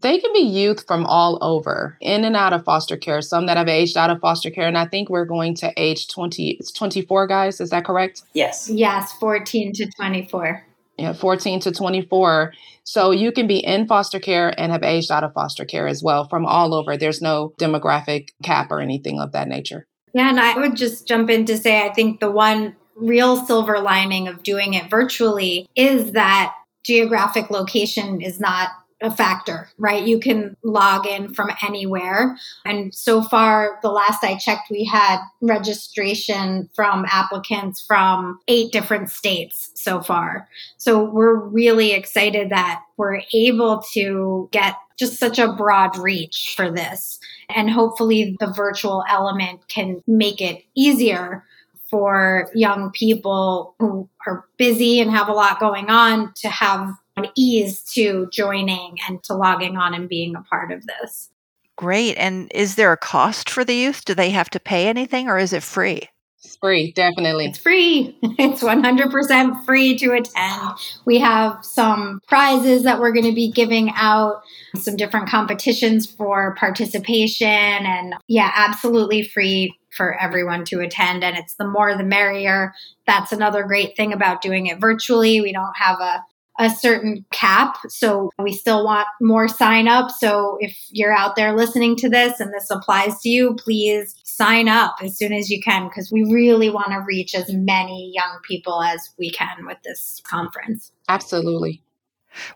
They 0.00 0.18
can 0.18 0.32
be 0.32 0.40
youth 0.40 0.86
from 0.86 1.06
all 1.06 1.38
over, 1.40 1.96
in 2.00 2.24
and 2.24 2.36
out 2.36 2.52
of 2.52 2.64
foster 2.64 2.96
care, 2.96 3.22
some 3.22 3.46
that 3.46 3.56
have 3.56 3.68
aged 3.68 3.96
out 3.96 4.10
of 4.10 4.20
foster 4.20 4.50
care. 4.50 4.66
And 4.66 4.76
I 4.76 4.86
think 4.86 5.08
we're 5.08 5.24
going 5.24 5.54
to 5.56 5.72
age 5.76 6.08
20, 6.08 6.50
it's 6.60 6.70
24 6.72 7.26
guys, 7.26 7.60
is 7.60 7.70
that 7.70 7.84
correct? 7.84 8.22
Yes. 8.34 8.68
Yes, 8.68 9.12
14 9.14 9.72
to 9.74 9.90
24. 9.96 10.62
Yeah, 10.98 11.12
14 11.12 11.60
to 11.60 11.72
24. 11.72 12.52
So 12.84 13.10
you 13.10 13.32
can 13.32 13.46
be 13.46 13.58
in 13.58 13.86
foster 13.86 14.20
care 14.20 14.54
and 14.60 14.70
have 14.70 14.82
aged 14.82 15.10
out 15.10 15.24
of 15.24 15.32
foster 15.32 15.64
care 15.64 15.88
as 15.88 16.02
well 16.02 16.28
from 16.28 16.44
all 16.46 16.74
over. 16.74 16.96
There's 16.96 17.22
no 17.22 17.54
demographic 17.58 18.28
cap 18.42 18.70
or 18.70 18.80
anything 18.80 19.18
of 19.18 19.32
that 19.32 19.48
nature. 19.48 19.86
Yeah, 20.12 20.28
and 20.28 20.38
I 20.38 20.56
would 20.56 20.76
just 20.76 21.08
jump 21.08 21.30
in 21.30 21.46
to 21.46 21.56
say 21.56 21.84
I 21.84 21.92
think 21.92 22.20
the 22.20 22.30
one 22.30 22.76
real 22.94 23.44
silver 23.44 23.80
lining 23.80 24.28
of 24.28 24.44
doing 24.44 24.74
it 24.74 24.88
virtually 24.88 25.66
is 25.74 26.12
that 26.12 26.54
geographic 26.84 27.50
location 27.50 28.20
is 28.20 28.38
not 28.38 28.68
a 29.02 29.10
factor, 29.10 29.68
right? 29.78 30.06
You 30.06 30.18
can 30.18 30.56
log 30.62 31.06
in 31.06 31.34
from 31.34 31.50
anywhere. 31.66 32.36
And 32.64 32.94
so 32.94 33.22
far, 33.22 33.78
the 33.82 33.90
last 33.90 34.24
I 34.24 34.36
checked, 34.36 34.70
we 34.70 34.84
had 34.84 35.18
registration 35.40 36.68
from 36.74 37.04
applicants 37.10 37.84
from 37.86 38.38
eight 38.48 38.72
different 38.72 39.10
states 39.10 39.70
so 39.74 40.00
far. 40.00 40.48
So 40.78 41.04
we're 41.04 41.34
really 41.34 41.92
excited 41.92 42.50
that 42.50 42.82
we're 42.96 43.22
able 43.32 43.82
to 43.92 44.48
get 44.52 44.76
just 44.96 45.18
such 45.18 45.38
a 45.38 45.52
broad 45.52 45.98
reach 45.98 46.54
for 46.56 46.70
this. 46.70 47.18
And 47.54 47.70
hopefully, 47.70 48.36
the 48.38 48.52
virtual 48.52 49.04
element 49.08 49.66
can 49.68 50.02
make 50.06 50.40
it 50.40 50.62
easier 50.76 51.44
for 51.90 52.50
young 52.54 52.90
people 52.92 53.74
who 53.78 54.08
are 54.26 54.46
busy 54.56 55.00
and 55.00 55.10
have 55.10 55.28
a 55.28 55.32
lot 55.32 55.60
going 55.60 55.90
on 55.90 56.32
to 56.36 56.48
have 56.48 56.90
ease 57.34 57.82
to 57.94 58.28
joining 58.32 58.98
and 59.08 59.22
to 59.24 59.34
logging 59.34 59.76
on 59.76 59.94
and 59.94 60.08
being 60.08 60.34
a 60.36 60.42
part 60.42 60.72
of 60.72 60.84
this. 60.86 61.30
Great. 61.76 62.16
And 62.16 62.50
is 62.54 62.76
there 62.76 62.92
a 62.92 62.96
cost 62.96 63.50
for 63.50 63.64
the 63.64 63.74
youth? 63.74 64.04
Do 64.04 64.14
they 64.14 64.30
have 64.30 64.50
to 64.50 64.60
pay 64.60 64.88
anything 64.88 65.28
or 65.28 65.38
is 65.38 65.52
it 65.52 65.62
free? 65.62 66.08
It's 66.44 66.56
free, 66.56 66.92
definitely. 66.92 67.46
It's 67.46 67.58
free. 67.58 68.18
It's 68.38 68.62
100% 68.62 69.64
free 69.64 69.96
to 69.98 70.12
attend. 70.12 70.72
We 71.06 71.18
have 71.18 71.64
some 71.64 72.20
prizes 72.28 72.82
that 72.82 73.00
we're 73.00 73.12
going 73.12 73.26
to 73.26 73.34
be 73.34 73.50
giving 73.50 73.90
out, 73.94 74.42
some 74.76 74.96
different 74.96 75.28
competitions 75.28 76.06
for 76.06 76.54
participation, 76.56 77.46
and 77.48 78.14
yeah, 78.28 78.50
absolutely 78.54 79.22
free 79.22 79.74
for 79.96 80.20
everyone 80.20 80.64
to 80.66 80.80
attend. 80.80 81.24
And 81.24 81.36
it's 81.36 81.54
the 81.54 81.66
more 81.66 81.96
the 81.96 82.04
merrier. 82.04 82.74
That's 83.06 83.32
another 83.32 83.62
great 83.62 83.96
thing 83.96 84.12
about 84.12 84.42
doing 84.42 84.66
it 84.66 84.80
virtually. 84.80 85.40
We 85.40 85.52
don't 85.52 85.76
have 85.76 86.00
a 86.00 86.24
a 86.58 86.70
certain 86.70 87.24
cap. 87.32 87.76
So 87.88 88.30
we 88.38 88.52
still 88.52 88.84
want 88.84 89.06
more 89.20 89.48
sign 89.48 89.88
up. 89.88 90.10
So 90.10 90.56
if 90.60 90.76
you're 90.90 91.14
out 91.14 91.36
there 91.36 91.56
listening 91.56 91.96
to 91.96 92.08
this 92.08 92.40
and 92.40 92.52
this 92.52 92.70
applies 92.70 93.20
to 93.20 93.28
you, 93.28 93.54
please 93.54 94.14
sign 94.24 94.68
up 94.68 94.96
as 95.02 95.16
soon 95.16 95.32
as 95.32 95.50
you 95.50 95.60
can 95.62 95.88
because 95.88 96.10
we 96.12 96.24
really 96.24 96.70
want 96.70 96.88
to 96.88 97.04
reach 97.06 97.34
as 97.34 97.52
many 97.52 98.12
young 98.14 98.38
people 98.46 98.82
as 98.82 99.10
we 99.18 99.30
can 99.30 99.66
with 99.66 99.78
this 99.84 100.20
conference. 100.24 100.92
Absolutely. 101.08 101.83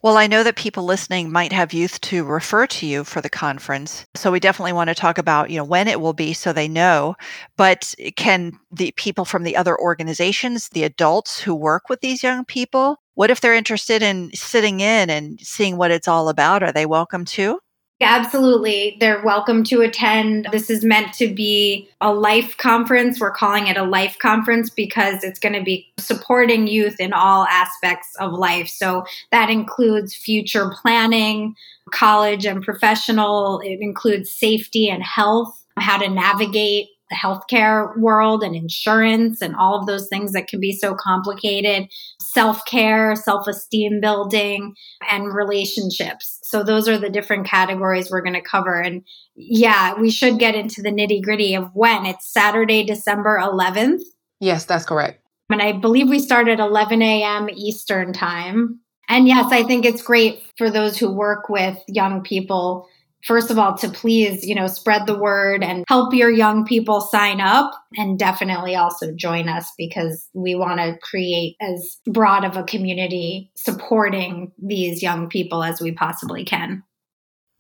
Well, 0.03 0.17
I 0.17 0.27
know 0.27 0.43
that 0.43 0.57
people 0.57 0.85
listening 0.85 1.31
might 1.31 1.53
have 1.53 1.73
youth 1.73 2.01
to 2.03 2.25
refer 2.25 2.67
to 2.67 2.87
you 2.87 3.05
for 3.05 3.21
the 3.21 3.31
conference. 3.31 4.07
So 4.15 4.31
we 4.31 4.41
definitely 4.41 4.73
want 4.73 4.89
to 4.89 4.95
talk 4.95 5.19
about, 5.19 5.51
you 5.51 5.57
know, 5.57 5.65
when 5.65 5.89
it 5.89 6.01
will 6.01 6.13
be 6.13 6.33
so 6.33 6.53
they 6.53 6.69
know. 6.69 7.15
But 7.57 7.95
can 8.17 8.59
the 8.71 8.93
people 8.97 9.25
from 9.25 9.45
the 9.45 9.57
other 9.57 9.79
organizations, 9.79 10.69
the 10.71 10.85
adults 10.85 11.41
who 11.41 11.55
work 11.55 11.89
with 11.89 12.01
these 12.01 12.23
young 12.23 12.45
people, 12.45 13.01
what 13.15 13.31
if 13.31 13.41
they're 13.41 13.55
interested 13.55 14.03
in 14.03 14.31
sitting 14.35 14.81
in 14.81 15.11
and 15.11 15.41
seeing 15.41 15.77
what 15.77 15.91
it's 15.91 16.09
all 16.09 16.29
about? 16.29 16.63
Are 16.63 16.73
they 16.73 16.87
welcome 16.87 17.25
too? 17.25 17.59
Absolutely. 18.01 18.97
They're 19.01 19.25
welcome 19.25 19.65
to 19.65 19.81
attend. 19.81 20.47
This 20.53 20.71
is 20.71 20.85
meant 20.85 21.13
to 21.15 21.35
be 21.35 21.89
a 22.01 22.13
life 22.13 22.57
conference. 22.57 23.19
We're 23.19 23.33
calling 23.33 23.67
it 23.67 23.77
a 23.77 23.83
life 23.83 24.17
conference 24.21 24.71
because 24.71 25.25
it's 25.25 25.41
going 25.41 25.55
to 25.55 25.65
be 25.65 25.93
supporting 25.99 26.69
youth 26.69 27.01
in 27.01 27.13
all 27.13 27.45
aspects 27.47 28.15
of 28.21 28.33
life. 28.33 28.69
So 28.69 29.05
that 29.33 29.51
includes 29.51 30.15
future 30.15 30.71
planning, 30.81 31.57
college 31.93 32.47
and 32.47 32.63
professional, 32.63 33.61
it 33.65 33.81
includes 33.81 34.33
safety 34.33 34.89
and 34.89 35.03
health, 35.03 35.65
how 35.77 35.99
to 35.99 36.09
navigate 36.09 36.87
the 37.11 37.17
healthcare 37.17 37.97
world 37.99 38.43
and 38.43 38.55
insurance 38.55 39.41
and 39.41 39.57
all 39.57 39.79
of 39.79 39.87
those 39.87 40.09
things 40.09 40.33
that 40.33 40.47
can 40.47 40.61
be 40.61 40.73
so 40.73 40.95
complicated, 40.95 41.89
self 42.21 42.65
care, 42.67 43.17
self 43.17 43.47
esteem 43.49 44.01
building, 44.01 44.77
and 45.11 45.35
relationships. 45.35 46.38
So, 46.49 46.63
those 46.63 46.89
are 46.89 46.99
the 46.99 47.11
different 47.11 47.47
categories 47.47 48.11
we're 48.11 48.23
going 48.23 48.35
to 48.35 48.41
cover. 48.41 48.81
And 48.81 49.05
yeah, 49.35 49.95
we 49.95 50.11
should 50.11 50.39
get 50.39 50.55
into 50.55 50.83
the 50.83 50.91
nitty 50.91 51.23
gritty 51.23 51.55
of 51.55 51.71
when. 51.75 52.07
It's 52.07 52.33
Saturday, 52.33 52.85
December 52.85 53.39
11th. 53.39 54.03
Yes, 54.41 54.65
that's 54.65 54.87
correct. 54.87 55.23
And 55.51 55.63
I 55.63 55.73
believe 55.73 56.09
we 56.09 56.19
start 56.19 56.49
at 56.49 56.61
11 56.61 57.03
a.m. 57.03 57.49
Eastern 57.51 58.13
time. 58.13 58.81
And 59.09 59.27
yes, 59.27 59.47
I 59.51 59.63
think 59.63 59.85
it's 59.85 60.03
great 60.03 60.43
for 60.57 60.71
those 60.71 60.99
who 60.99 61.11
work 61.11 61.49
with 61.49 61.79
young 61.87 62.23
people 62.23 62.87
first 63.25 63.51
of 63.51 63.59
all 63.59 63.77
to 63.77 63.89
please 63.89 64.45
you 64.45 64.55
know 64.55 64.67
spread 64.67 65.07
the 65.07 65.19
word 65.19 65.63
and 65.63 65.85
help 65.89 66.15
your 66.15 66.31
young 66.31 66.65
people 66.65 67.01
sign 67.01 67.41
up 67.41 67.73
and 67.97 68.19
definitely 68.19 68.75
also 68.75 69.13
join 69.15 69.49
us 69.49 69.71
because 69.77 70.29
we 70.35 70.55
want 70.55 70.79
to 70.79 70.97
create 71.03 71.57
as 71.61 71.99
broad 72.07 72.45
of 72.45 72.57
a 72.57 72.65
community 72.65 73.51
supporting 73.57 74.53
these 74.59 75.03
young 75.03 75.29
people 75.29 75.63
as 75.63 75.81
we 75.81 75.93
possibly 75.93 76.45
can. 76.45 76.83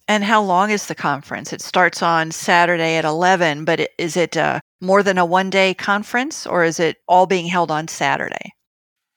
And 0.07 0.25
how 0.25 0.43
long 0.43 0.71
is 0.71 0.87
the 0.87 0.95
conference? 0.95 1.53
It 1.53 1.61
starts 1.61 2.03
on 2.03 2.31
saturday 2.31 2.97
at 2.97 3.05
11 3.05 3.65
but 3.65 3.89
is 3.99 4.17
it 4.17 4.37
uh, 4.37 4.61
more 4.81 5.03
than 5.03 5.19
a 5.19 5.25
one 5.25 5.51
day 5.51 5.75
conference 5.75 6.47
or 6.47 6.65
is 6.65 6.81
it 6.81 6.99
all 7.09 7.27
being 7.27 7.47
held 7.47 7.71
on 7.71 7.89
saturday 7.89 8.53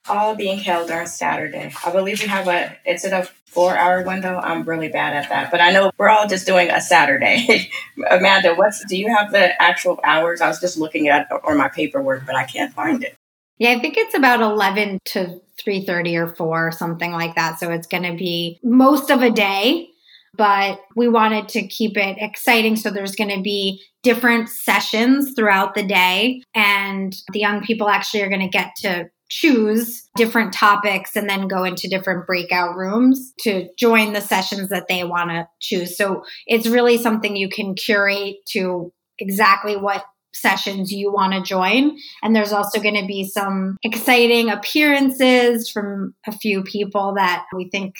all 0.08 0.34
being 0.34 0.58
held 0.58 0.90
on 0.90 1.06
Saturday. 1.06 1.72
I 1.84 1.92
believe 1.92 2.20
we 2.20 2.28
have 2.28 2.48
a, 2.48 2.76
it's 2.84 3.04
in 3.04 3.12
a 3.12 3.24
four 3.46 3.76
hour 3.76 4.02
window. 4.02 4.38
I'm 4.38 4.64
really 4.64 4.88
bad 4.88 5.14
at 5.14 5.28
that, 5.28 5.50
but 5.50 5.60
I 5.60 5.70
know 5.70 5.92
we're 5.98 6.08
all 6.08 6.26
just 6.26 6.46
doing 6.46 6.70
a 6.70 6.80
Saturday. 6.80 7.70
Amanda, 8.10 8.54
what's, 8.54 8.84
do 8.86 8.96
you 8.96 9.14
have 9.14 9.30
the 9.30 9.60
actual 9.62 10.00
hours? 10.04 10.40
I 10.40 10.48
was 10.48 10.60
just 10.60 10.78
looking 10.78 11.08
at 11.08 11.28
or 11.44 11.54
my 11.54 11.68
paperwork, 11.68 12.26
but 12.26 12.34
I 12.34 12.44
can't 12.44 12.72
find 12.72 13.04
it. 13.04 13.14
Yeah, 13.58 13.70
I 13.70 13.78
think 13.78 13.96
it's 13.96 14.16
about 14.16 14.40
11 14.40 14.98
to 15.06 15.40
3:30 15.64 16.16
or 16.16 16.28
4 16.34 16.72
something 16.72 17.12
like 17.12 17.34
that. 17.36 17.60
So 17.60 17.70
it's 17.70 17.86
going 17.86 18.02
to 18.02 18.16
be 18.16 18.58
most 18.64 19.10
of 19.10 19.22
a 19.22 19.30
day, 19.30 19.88
but 20.34 20.80
we 20.96 21.08
wanted 21.08 21.48
to 21.50 21.68
keep 21.68 21.96
it 21.96 22.16
exciting 22.18 22.76
so 22.76 22.90
there's 22.90 23.14
going 23.14 23.36
to 23.36 23.42
be 23.42 23.82
different 24.02 24.48
sessions 24.48 25.34
throughout 25.36 25.74
the 25.74 25.82
day 25.84 26.42
and 26.54 27.14
the 27.32 27.38
young 27.38 27.62
people 27.62 27.88
actually 27.88 28.22
are 28.22 28.28
going 28.28 28.40
to 28.40 28.48
get 28.48 28.72
to 28.78 29.08
choose 29.32 30.10
different 30.14 30.52
topics 30.52 31.16
and 31.16 31.26
then 31.26 31.48
go 31.48 31.64
into 31.64 31.88
different 31.88 32.26
breakout 32.26 32.76
rooms 32.76 33.32
to 33.40 33.66
join 33.78 34.12
the 34.12 34.20
sessions 34.20 34.68
that 34.68 34.88
they 34.90 35.04
want 35.04 35.30
to 35.30 35.48
choose. 35.58 35.96
So 35.96 36.22
it's 36.46 36.66
really 36.66 36.98
something 36.98 37.34
you 37.34 37.48
can 37.48 37.74
curate 37.74 38.36
to 38.48 38.92
exactly 39.18 39.74
what 39.74 40.04
sessions 40.34 40.92
you 40.92 41.10
want 41.10 41.32
to 41.32 41.40
join. 41.42 41.96
And 42.22 42.36
there's 42.36 42.52
also 42.52 42.78
going 42.78 43.00
to 43.00 43.06
be 43.06 43.24
some 43.24 43.78
exciting 43.82 44.50
appearances 44.50 45.70
from 45.70 46.14
a 46.26 46.32
few 46.32 46.62
people 46.62 47.14
that 47.16 47.46
we 47.56 47.70
think 47.70 47.94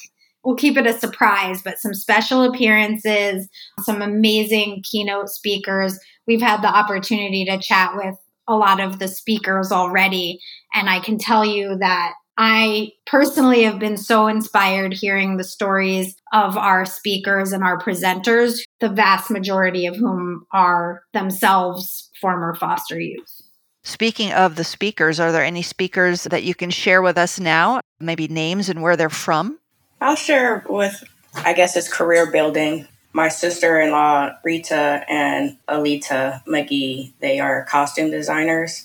we'll 0.45 0.57
keep 0.57 0.77
it 0.77 0.87
a 0.87 0.99
surprise, 0.99 1.63
but 1.63 1.79
some 1.79 1.95
special 1.95 2.43
appearances, 2.43 3.49
some 3.81 4.03
amazing 4.03 4.83
keynote 4.85 5.31
speakers. 5.31 5.99
We've 6.27 6.43
had 6.43 6.61
the 6.61 6.69
opportunity 6.69 7.47
to 7.47 7.59
chat 7.59 7.93
with 7.95 8.17
a 8.49 8.55
lot 8.57 8.81
of 8.81 8.99
the 8.99 9.09
speakers 9.09 9.73
already. 9.73 10.41
And 10.75 10.89
I 10.89 11.01
can 11.01 11.19
tell 11.19 11.45
you 11.45 11.77
that 11.79 12.15
I 12.39 12.93
personally 13.07 13.65
have 13.65 13.79
been 13.79 13.97
so 13.97 14.27
inspired 14.27 14.95
hearing 14.95 15.37
the 15.37 15.45
stories 15.45 16.17
of 16.33 16.57
our 16.57 16.87
speakers 16.87 17.53
and 17.53 17.63
our 17.63 17.79
presenters, 17.79 18.61
the 18.81 18.89
vast 18.89 19.31
majority 19.31 19.87
of 19.87 19.97
whom 19.97 20.47
are 20.53 21.03
themselves 21.13 22.11
former 22.21 22.55
foster 22.55 22.99
youth. 22.99 23.43
Speaking 23.85 24.33
of 24.33 24.57
the 24.57 24.65
speakers, 24.65 25.21
are 25.21 25.33
there 25.33 25.45
any 25.45 25.63
speakers 25.63 26.25
that 26.25 26.45
you 26.45 26.55
can 26.55 26.71
share 26.71 27.03
with 27.03 27.19
us 27.19 27.41
now? 27.41 27.81
Maybe 28.01 28.29
names 28.29 28.69
and 28.69 28.81
where 28.81 28.97
they're 28.97 29.11
from? 29.11 29.59
I'll 30.01 30.17
share 30.17 30.65
with, 30.69 31.05
I 31.35 31.53
guess, 31.53 31.77
it's 31.77 31.93
career 31.93 32.31
building 32.31 32.87
my 33.13 33.29
sister 33.29 33.81
in 33.81 33.91
law, 33.91 34.31
Rita 34.43 35.05
and 35.09 35.59
Alita 35.69 36.45
McGee, 36.45 37.13
they 37.21 37.41
are 37.41 37.65
costume 37.65 38.11
designers. 38.11 38.85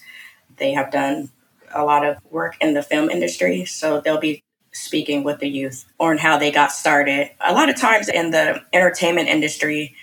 They 0.57 0.73
have 0.73 0.91
done 0.91 1.29
a 1.73 1.83
lot 1.83 2.05
of 2.05 2.17
work 2.29 2.55
in 2.59 2.73
the 2.73 2.83
film 2.83 3.09
industry. 3.09 3.65
So 3.65 4.01
they'll 4.01 4.19
be 4.19 4.43
speaking 4.73 5.23
with 5.23 5.39
the 5.39 5.49
youth 5.49 5.85
on 5.99 6.17
how 6.17 6.37
they 6.37 6.51
got 6.51 6.71
started. 6.71 7.31
A 7.41 7.53
lot 7.53 7.69
of 7.69 7.77
times 7.77 8.09
in 8.09 8.31
the 8.31 8.61
entertainment 8.73 9.29
industry, 9.29 9.95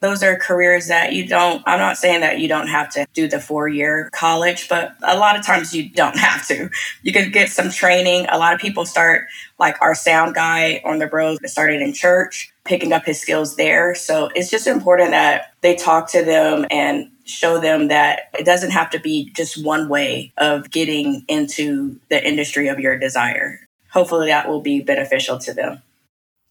those 0.00 0.22
are 0.22 0.36
careers 0.36 0.88
that 0.88 1.12
you 1.12 1.26
don't, 1.26 1.62
I'm 1.66 1.78
not 1.78 1.98
saying 1.98 2.22
that 2.22 2.40
you 2.40 2.48
don't 2.48 2.68
have 2.68 2.88
to 2.90 3.06
do 3.12 3.28
the 3.28 3.38
four 3.38 3.68
year 3.68 4.08
college, 4.12 4.68
but 4.68 4.94
a 5.02 5.18
lot 5.18 5.38
of 5.38 5.44
times 5.44 5.74
you 5.74 5.90
don't 5.90 6.16
have 6.18 6.46
to. 6.48 6.70
You 7.02 7.12
can 7.12 7.30
get 7.30 7.50
some 7.50 7.70
training. 7.70 8.26
A 8.30 8.38
lot 8.38 8.54
of 8.54 8.60
people 8.60 8.86
start, 8.86 9.26
like 9.58 9.80
our 9.82 9.94
sound 9.94 10.34
guy 10.34 10.80
on 10.84 10.98
the 10.98 11.06
bros 11.06 11.38
started 11.44 11.82
in 11.82 11.92
church, 11.92 12.52
picking 12.64 12.92
up 12.92 13.04
his 13.04 13.20
skills 13.20 13.56
there. 13.56 13.94
So 13.94 14.30
it's 14.34 14.50
just 14.50 14.66
important 14.66 15.10
that 15.10 15.52
they 15.60 15.76
talk 15.76 16.10
to 16.12 16.24
them 16.24 16.66
and 16.70 17.10
show 17.24 17.60
them 17.60 17.88
that 17.88 18.30
it 18.38 18.44
doesn't 18.44 18.70
have 18.70 18.90
to 18.90 18.98
be 18.98 19.30
just 19.34 19.62
one 19.62 19.88
way 19.88 20.32
of 20.38 20.70
getting 20.70 21.24
into 21.28 21.98
the 22.08 22.26
industry 22.26 22.68
of 22.68 22.80
your 22.80 22.98
desire. 22.98 23.60
Hopefully 23.90 24.28
that 24.28 24.48
will 24.48 24.62
be 24.62 24.80
beneficial 24.80 25.38
to 25.38 25.52
them. 25.52 25.82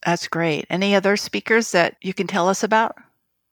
That's 0.06 0.28
great. 0.28 0.66
Any 0.70 0.96
other 0.96 1.18
speakers 1.18 1.72
that 1.72 1.96
you 2.02 2.14
can 2.14 2.28
tell 2.28 2.48
us 2.48 2.64
about? 2.64 2.98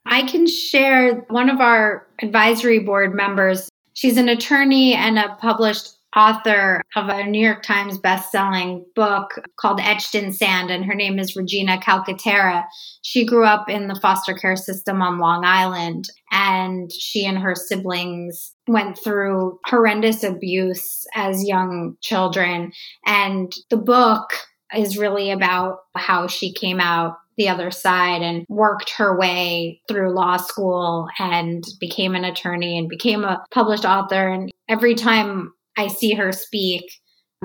I 0.08 0.24
can 0.24 0.48
share 0.48 1.26
one 1.30 1.50
of 1.50 1.60
our 1.60 2.08
advisory 2.22 2.80
board 2.80 3.14
members. 3.14 3.70
She's 3.94 4.18
an 4.18 4.30
attorney 4.30 4.94
and 4.94 5.18
a 5.18 5.36
published 5.42 5.98
author 6.16 6.82
of 6.96 7.10
a 7.10 7.26
New 7.26 7.46
York 7.46 7.62
Times 7.64 7.98
best-selling 7.98 8.86
book 8.96 9.40
called 9.60 9.80
Etched 9.82 10.16
in 10.16 10.32
Sand 10.32 10.72
and 10.72 10.86
her 10.86 10.96
name 10.96 11.20
is 11.20 11.36
Regina 11.36 11.78
Calcaterra. 11.78 12.64
She 13.04 13.26
grew 13.26 13.46
up 13.46 13.70
in 13.70 13.88
the 13.88 14.00
foster 14.02 14.34
care 14.34 14.56
system 14.56 15.02
on 15.02 15.20
Long 15.20 15.44
Island 15.46 16.06
and 16.32 16.92
she 16.92 17.26
and 17.26 17.38
her 17.38 17.54
siblings 17.54 18.54
went 18.68 18.98
through 18.98 19.60
horrendous 19.66 20.24
abuse 20.24 21.06
as 21.14 21.48
young 21.48 21.98
children 22.02 22.72
and 23.06 23.52
the 23.70 23.78
book 23.78 24.30
is 24.76 24.98
really 24.98 25.30
about 25.30 25.80
how 25.96 26.28
she 26.28 26.52
came 26.52 26.80
out 26.80 27.16
the 27.38 27.50
other 27.50 27.72
side 27.72 28.22
and 28.22 28.46
worked 28.50 28.92
her 28.98 29.18
way 29.18 29.82
through 29.88 30.14
law 30.14 30.38
school 30.38 31.08
and 31.20 31.64
became 31.80 32.16
an 32.16 32.26
attorney 32.26 32.78
and 32.78 32.90
became 32.90 33.24
a 33.24 33.44
published 33.52 33.86
author. 33.86 34.28
And 34.28 34.52
every 34.68 34.96
time 34.96 35.54
I 35.78 35.88
see 35.88 36.14
her 36.14 36.32
speak, 36.32 36.84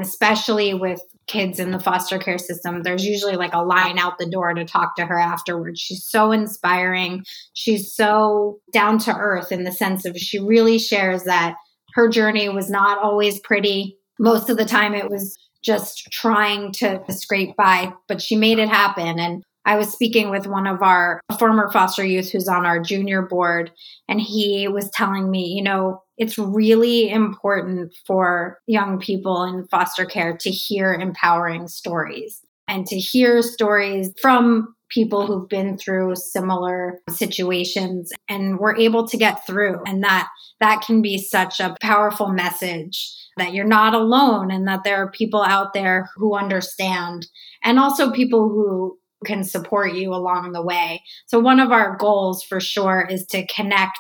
especially 0.01 0.73
with 0.73 1.01
kids 1.27 1.61
in 1.61 1.71
the 1.71 1.79
foster 1.79 2.19
care 2.19 2.39
system, 2.39 2.83
there's 2.83 3.05
usually 3.05 3.37
like 3.37 3.53
a 3.53 3.63
line 3.63 3.99
out 3.99 4.19
the 4.19 4.29
door 4.29 4.55
to 4.55 4.65
talk 4.65 4.97
to 4.97 5.05
her 5.05 5.19
afterwards. 5.19 5.81
She's 5.81 6.07
so 6.09 6.33
inspiring. 6.33 7.25
She's 7.53 7.95
so 7.95 8.61
down 8.73 8.99
to 9.01 9.15
earth 9.15 9.53
in 9.53 9.65
the 9.65 9.73
sense 9.73 10.07
of 10.07 10.17
she 10.17 10.39
really 10.39 10.79
shares 10.79 11.25
that 11.25 11.57
her 11.95 12.09
journey 12.09 12.49
was 12.49 12.71
not 12.71 12.99
always 12.99 13.39
pretty. 13.41 13.99
Most 14.19 14.49
of 14.49 14.57
the 14.57 14.65
time, 14.65 14.95
it 14.95 15.11
was 15.11 15.39
just 15.63 16.09
trying 16.11 16.73
to 16.73 17.01
scrape 17.11 17.55
by, 17.57 17.93
but 18.09 18.23
she 18.23 18.35
made 18.35 18.59
it 18.59 18.69
happen. 18.69 19.19
And 19.19 19.45
I 19.65 19.77
was 19.77 19.93
speaking 19.93 20.31
with 20.31 20.47
one 20.47 20.67
of 20.67 20.83
our 20.83 21.21
former 21.39 21.71
foster 21.71 22.05
youth 22.05 22.31
who's 22.31 22.49
on 22.49 22.67
our 22.67 22.81
junior 22.81 23.23
board, 23.23 23.71
and 24.09 24.21
he 24.21 24.69
was 24.69 24.91
telling 24.91 25.31
me, 25.31 25.47
you 25.47 25.63
know, 25.63 26.03
it's 26.19 26.39
really 26.39 27.11
important 27.11 27.95
for 28.07 28.59
young 28.67 28.99
people 28.99 29.45
in 29.45 29.67
foster 29.69 30.05
care 30.05 30.37
to 30.39 30.51
hear 30.51 30.93
empowering 30.93 31.69
stories 31.69 32.43
and 32.69 32.87
to 32.87 32.99
hear 32.99 33.43
stories 33.43 34.13
from 34.21 34.75
people 34.93 35.27
who've 35.27 35.49
been 35.49 35.79
through 35.79 36.15
similar 36.17 37.01
situations 37.09 38.13
and 38.29 38.59
we're 38.59 38.77
able 38.77 39.07
to 39.09 39.17
get 39.17 39.47
through. 39.47 39.81
And 39.87 40.05
that 40.05 40.29
that 40.61 40.83
can 40.83 41.03
be 41.03 41.19
such 41.19 41.61
a 41.61 41.77
powerful 41.81 42.29
message 42.29 43.13
that 43.37 43.55
you're 43.55 43.65
not 43.65 43.95
alone 43.95 44.51
and 44.51 44.69
that 44.69 44.85
there 44.85 45.03
are 45.03 45.11
people 45.11 45.43
out 45.43 45.73
there 45.73 46.11
who 46.17 46.37
understand 46.37 47.27
and 47.65 47.79
also 47.79 48.13
people 48.13 48.49
who 48.49 48.99
can 49.25 49.45
support 49.45 49.95
you 49.95 50.15
along 50.15 50.53
the 50.53 50.63
way. 50.63 51.03
So, 51.27 51.39
one 51.39 51.61
of 51.61 51.73
our 51.73 51.97
goals 51.97 52.43
for 52.43 52.61
sure 52.61 53.07
is 53.09 53.27
to 53.27 53.47
connect 53.47 53.99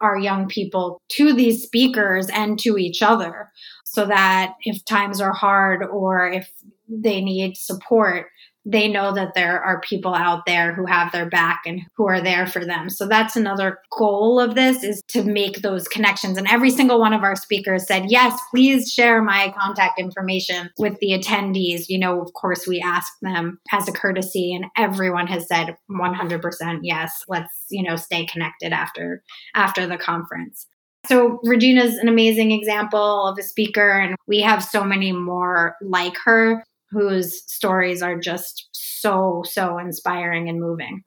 our 0.00 0.18
young 0.18 0.48
people 0.48 1.00
to 1.08 1.32
these 1.32 1.62
speakers 1.62 2.28
and 2.28 2.58
to 2.60 2.76
each 2.76 3.02
other 3.02 3.50
so 3.84 4.06
that 4.06 4.54
if 4.62 4.84
times 4.84 5.20
are 5.20 5.32
hard 5.32 5.82
or 5.84 6.28
if 6.28 6.50
they 6.88 7.20
need 7.20 7.56
support, 7.56 8.26
they 8.64 8.88
know 8.88 9.12
that 9.12 9.34
there 9.34 9.62
are 9.62 9.80
people 9.80 10.14
out 10.14 10.46
there 10.46 10.74
who 10.74 10.86
have 10.86 11.12
their 11.12 11.28
back 11.28 11.62
and 11.66 11.82
who 11.96 12.08
are 12.08 12.20
there 12.20 12.46
for 12.46 12.64
them. 12.64 12.88
So 12.88 13.06
that's 13.06 13.36
another 13.36 13.78
goal 13.96 14.40
of 14.40 14.54
this 14.54 14.82
is 14.82 15.02
to 15.08 15.22
make 15.22 15.60
those 15.60 15.86
connections. 15.86 16.38
And 16.38 16.48
every 16.48 16.70
single 16.70 16.98
one 16.98 17.12
of 17.12 17.22
our 17.22 17.36
speakers 17.36 17.86
said, 17.86 18.06
yes, 18.08 18.40
please 18.50 18.90
share 18.90 19.22
my 19.22 19.54
contact 19.58 20.00
information 20.00 20.70
with 20.78 20.98
the 21.00 21.10
attendees. 21.10 21.84
You 21.88 21.98
know, 21.98 22.20
of 22.20 22.32
course, 22.32 22.66
we 22.66 22.80
ask 22.80 23.12
them 23.20 23.58
as 23.72 23.86
a 23.86 23.92
courtesy 23.92 24.54
and 24.54 24.66
everyone 24.76 25.26
has 25.26 25.46
said 25.46 25.76
100% 25.90 26.78
yes, 26.82 27.22
let's, 27.28 27.66
you 27.70 27.82
know, 27.82 27.96
stay 27.96 28.24
connected 28.24 28.72
after, 28.72 29.22
after 29.54 29.86
the 29.86 29.98
conference. 29.98 30.66
So 31.06 31.38
Regina's 31.44 31.96
an 31.96 32.08
amazing 32.08 32.50
example 32.50 33.26
of 33.26 33.38
a 33.38 33.42
speaker, 33.42 33.90
and 33.90 34.16
we 34.26 34.40
have 34.40 34.64
so 34.64 34.84
many 34.84 35.12
more 35.12 35.76
like 35.82 36.14
her 36.24 36.64
whose 36.94 37.42
stories 37.52 38.02
are 38.02 38.18
just 38.18 38.68
so, 38.72 39.42
so 39.46 39.78
inspiring 39.78 40.48
and 40.48 40.60
moving. 40.60 41.02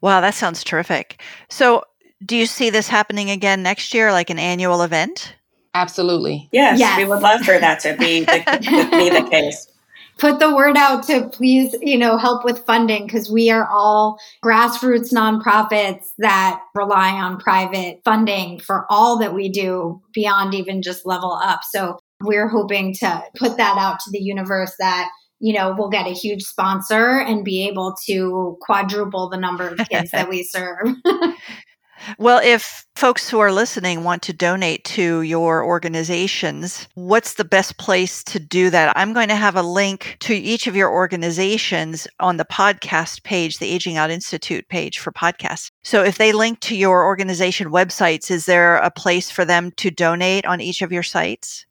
Wow, 0.00 0.20
that 0.20 0.34
sounds 0.34 0.62
terrific. 0.62 1.20
So, 1.48 1.84
do 2.24 2.36
you 2.36 2.46
see 2.46 2.70
this 2.70 2.88
happening 2.88 3.30
again 3.30 3.62
next 3.62 3.94
year, 3.94 4.12
like 4.12 4.30
an 4.30 4.38
annual 4.38 4.82
event? 4.82 5.34
Absolutely. 5.74 6.48
Yes, 6.52 6.78
yes. 6.78 6.98
we 6.98 7.04
would 7.04 7.20
love 7.20 7.42
for 7.42 7.58
that 7.58 7.80
to 7.80 7.96
be 7.96 8.20
the, 8.20 8.60
to 8.62 8.90
be 8.90 9.10
the 9.10 9.28
case. 9.30 9.68
Put 10.18 10.40
the 10.40 10.54
word 10.54 10.76
out 10.76 11.04
to 11.04 11.28
please, 11.28 11.76
you 11.80 11.96
know, 11.96 12.18
help 12.18 12.44
with 12.44 12.66
funding 12.66 13.06
because 13.06 13.30
we 13.30 13.50
are 13.50 13.68
all 13.68 14.18
grassroots 14.44 15.12
nonprofits 15.12 16.06
that 16.18 16.60
rely 16.74 17.10
on 17.10 17.38
private 17.38 18.00
funding 18.04 18.58
for 18.58 18.84
all 18.90 19.18
that 19.18 19.32
we 19.32 19.48
do 19.48 20.02
beyond 20.12 20.54
even 20.54 20.82
just 20.82 21.06
level 21.06 21.32
up. 21.32 21.60
So 21.62 22.00
we're 22.20 22.48
hoping 22.48 22.94
to 22.94 23.22
put 23.36 23.56
that 23.56 23.76
out 23.78 24.00
to 24.00 24.10
the 24.10 24.18
universe 24.18 24.72
that 24.78 25.08
you 25.40 25.52
know, 25.52 25.74
we'll 25.78 25.88
get 25.88 26.06
a 26.06 26.12
huge 26.12 26.42
sponsor 26.42 27.20
and 27.20 27.44
be 27.44 27.68
able 27.68 27.94
to 28.06 28.56
quadruple 28.60 29.28
the 29.28 29.36
number 29.36 29.68
of 29.68 29.78
kids 29.88 30.10
that 30.10 30.28
we 30.28 30.42
serve. 30.52 30.96
well, 32.18 32.40
if 32.42 32.84
folks 32.96 33.30
who 33.30 33.38
are 33.38 33.52
listening 33.52 34.02
want 34.02 34.22
to 34.22 34.32
donate 34.32 34.84
to 34.84 35.22
your 35.22 35.64
organizations, 35.64 36.88
what's 36.94 37.34
the 37.34 37.44
best 37.44 37.78
place 37.78 38.24
to 38.24 38.40
do 38.40 38.68
that? 38.70 38.92
I'm 38.96 39.12
going 39.12 39.28
to 39.28 39.36
have 39.36 39.54
a 39.54 39.62
link 39.62 40.16
to 40.20 40.34
each 40.34 40.66
of 40.66 40.74
your 40.74 40.90
organizations 40.90 42.08
on 42.18 42.36
the 42.36 42.44
podcast 42.44 43.22
page, 43.22 43.58
the 43.58 43.70
Aging 43.70 43.96
Out 43.96 44.10
Institute 44.10 44.68
page 44.68 44.98
for 44.98 45.12
podcasts. 45.12 45.70
So 45.84 46.02
if 46.02 46.18
they 46.18 46.32
link 46.32 46.58
to 46.60 46.76
your 46.76 47.04
organization 47.04 47.70
websites, 47.70 48.28
is 48.28 48.46
there 48.46 48.76
a 48.76 48.90
place 48.90 49.30
for 49.30 49.44
them 49.44 49.70
to 49.76 49.92
donate 49.92 50.46
on 50.46 50.60
each 50.60 50.82
of 50.82 50.90
your 50.90 51.04
sites? 51.04 51.64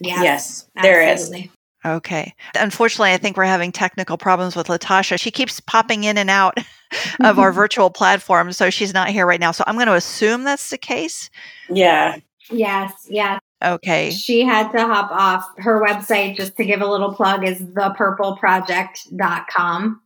Yes, 0.00 0.22
yes 0.22 0.66
there 0.82 1.02
absolutely. 1.02 1.46
is. 1.46 1.50
Okay. 1.86 2.34
Unfortunately, 2.56 3.12
I 3.12 3.18
think 3.18 3.36
we're 3.36 3.44
having 3.44 3.70
technical 3.70 4.18
problems 4.18 4.56
with 4.56 4.66
Latasha. 4.66 5.16
She 5.18 5.30
keeps 5.30 5.60
popping 5.60 6.02
in 6.04 6.18
and 6.18 6.28
out 6.28 6.58
of 7.24 7.38
our 7.38 7.52
virtual 7.52 7.90
platform, 7.90 8.52
so 8.52 8.70
she's 8.70 8.92
not 8.92 9.10
here 9.10 9.26
right 9.26 9.38
now. 9.40 9.52
So 9.52 9.62
I'm 9.66 9.76
going 9.76 9.86
to 9.86 9.94
assume 9.94 10.44
that's 10.44 10.70
the 10.70 10.78
case. 10.78 11.30
Yeah. 11.68 12.18
Yes. 12.50 12.92
Yeah. 13.08 13.38
Okay. 13.64 14.10
She 14.10 14.44
had 14.44 14.72
to 14.72 14.80
hop 14.80 15.10
off. 15.10 15.48
Her 15.58 15.80
website, 15.80 16.36
just 16.36 16.56
to 16.56 16.64
give 16.64 16.80
a 16.80 16.86
little 16.86 17.14
plug, 17.14 17.46
is 17.46 17.60
thepurpleproject.com. 17.60 20.00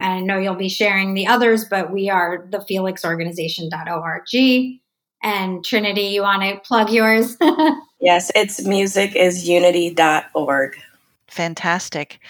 And 0.00 0.12
I 0.12 0.20
know 0.20 0.38
you'll 0.38 0.54
be 0.54 0.68
sharing 0.68 1.14
the 1.14 1.26
others, 1.26 1.64
but 1.64 1.90
we 1.92 2.10
are 2.10 2.46
the 2.50 2.58
felixorganization.org. 2.58 4.22
And 5.24 5.64
Trinity, 5.64 6.02
you 6.02 6.22
want 6.22 6.42
to 6.42 6.60
plug 6.60 6.90
yours? 6.90 7.36
yes, 8.00 8.30
it's 8.34 8.64
musicisunity.org. 8.64 10.76
Fantastic. 11.28 12.20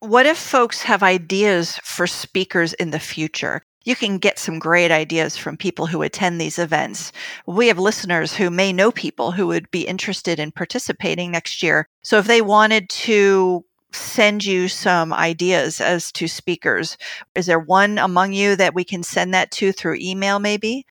What 0.00 0.26
if 0.26 0.38
folks 0.38 0.82
have 0.82 1.02
ideas 1.02 1.78
for 1.84 2.06
speakers 2.06 2.72
in 2.72 2.90
the 2.90 2.98
future? 2.98 3.62
You 3.84 3.94
can 3.94 4.16
get 4.18 4.38
some 4.38 4.58
great 4.58 4.90
ideas 4.90 5.36
from 5.36 5.58
people 5.58 5.86
who 5.86 6.02
attend 6.02 6.40
these 6.40 6.58
events. 6.58 7.12
We 7.46 7.68
have 7.68 7.78
listeners 7.78 8.34
who 8.34 8.50
may 8.50 8.72
know 8.72 8.90
people 8.92 9.32
who 9.32 9.46
would 9.46 9.70
be 9.70 9.86
interested 9.86 10.40
in 10.40 10.50
participating 10.50 11.30
next 11.30 11.62
year. 11.62 11.86
So 12.02 12.16
if 12.18 12.26
they 12.26 12.40
wanted 12.40 12.88
to 12.90 13.64
send 13.92 14.44
you 14.44 14.68
some 14.68 15.12
ideas 15.12 15.80
as 15.80 16.10
to 16.12 16.28
speakers, 16.28 16.96
is 17.34 17.46
there 17.46 17.60
one 17.60 17.98
among 17.98 18.32
you 18.32 18.56
that 18.56 18.74
we 18.74 18.84
can 18.84 19.02
send 19.02 19.34
that 19.34 19.50
to 19.52 19.72
through 19.72 19.98
email 20.00 20.38
maybe? 20.38 20.86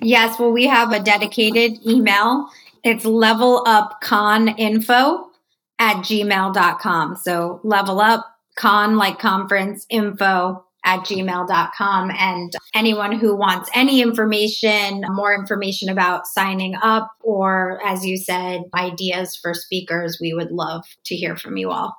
Yes, 0.00 0.38
well, 0.38 0.52
we 0.52 0.66
have 0.66 0.92
a 0.92 1.00
dedicated 1.00 1.78
email. 1.86 2.48
It's 2.84 3.04
level 3.04 3.64
up 3.66 4.00
con 4.00 4.48
info 4.48 5.30
at 5.78 5.96
gmail.com. 5.98 7.16
So 7.16 7.60
level 7.64 8.00
up 8.00 8.24
con 8.56 8.96
like 8.96 9.18
conference 9.18 9.86
info 9.90 10.64
at 10.84 11.00
gmail.com. 11.00 12.10
And 12.16 12.52
anyone 12.74 13.12
who 13.12 13.36
wants 13.36 13.68
any 13.74 14.00
information, 14.00 15.04
more 15.08 15.34
information 15.34 15.88
about 15.88 16.26
signing 16.26 16.76
up, 16.76 17.10
or 17.20 17.80
as 17.84 18.06
you 18.06 18.16
said, 18.16 18.62
ideas 18.74 19.36
for 19.36 19.54
speakers, 19.54 20.18
we 20.20 20.32
would 20.32 20.50
love 20.52 20.84
to 21.06 21.16
hear 21.16 21.36
from 21.36 21.56
you 21.56 21.70
all. 21.70 21.96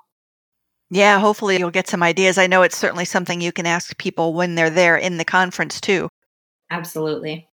Yeah, 0.89 1.19
hopefully 1.19 1.59
you'll 1.59 1.69
get 1.69 1.87
some 1.87 2.01
ideas. 2.01 2.37
I 2.37 2.47
know 2.47 2.63
it's 2.63 2.77
certainly 2.77 3.05
something 3.05 3.41
you 3.41 3.51
can 3.51 3.67
ask 3.67 3.95
people 3.97 4.33
when 4.33 4.55
they're 4.55 4.71
there 4.71 4.97
in 4.97 5.17
the 5.17 5.25
conference 5.25 5.79
too. 5.79 6.09
Absolutely. 6.71 7.48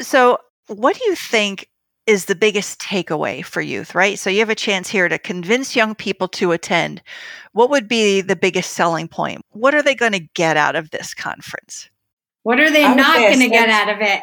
So, 0.00 0.38
what 0.66 0.96
do 0.96 1.04
you 1.04 1.14
think 1.14 1.68
is 2.06 2.24
the 2.24 2.34
biggest 2.34 2.80
takeaway 2.80 3.44
for 3.44 3.60
youth, 3.60 3.94
right? 3.94 4.18
So, 4.18 4.30
you 4.30 4.40
have 4.40 4.50
a 4.50 4.54
chance 4.54 4.88
here 4.88 5.08
to 5.08 5.18
convince 5.18 5.76
young 5.76 5.94
people 5.94 6.28
to 6.28 6.52
attend. 6.52 7.02
What 7.52 7.70
would 7.70 7.88
be 7.88 8.20
the 8.20 8.36
biggest 8.36 8.72
selling 8.72 9.08
point? 9.08 9.42
What 9.50 9.74
are 9.74 9.82
they 9.82 9.94
going 9.94 10.12
to 10.12 10.26
get 10.34 10.56
out 10.56 10.76
of 10.76 10.90
this 10.90 11.14
conference? 11.14 11.90
What 12.42 12.58
are 12.58 12.70
they 12.70 12.82
not 12.94 13.16
going 13.18 13.40
to 13.40 13.48
get 13.48 13.68
out 13.68 13.90
of 13.90 13.98
it? 14.00 14.22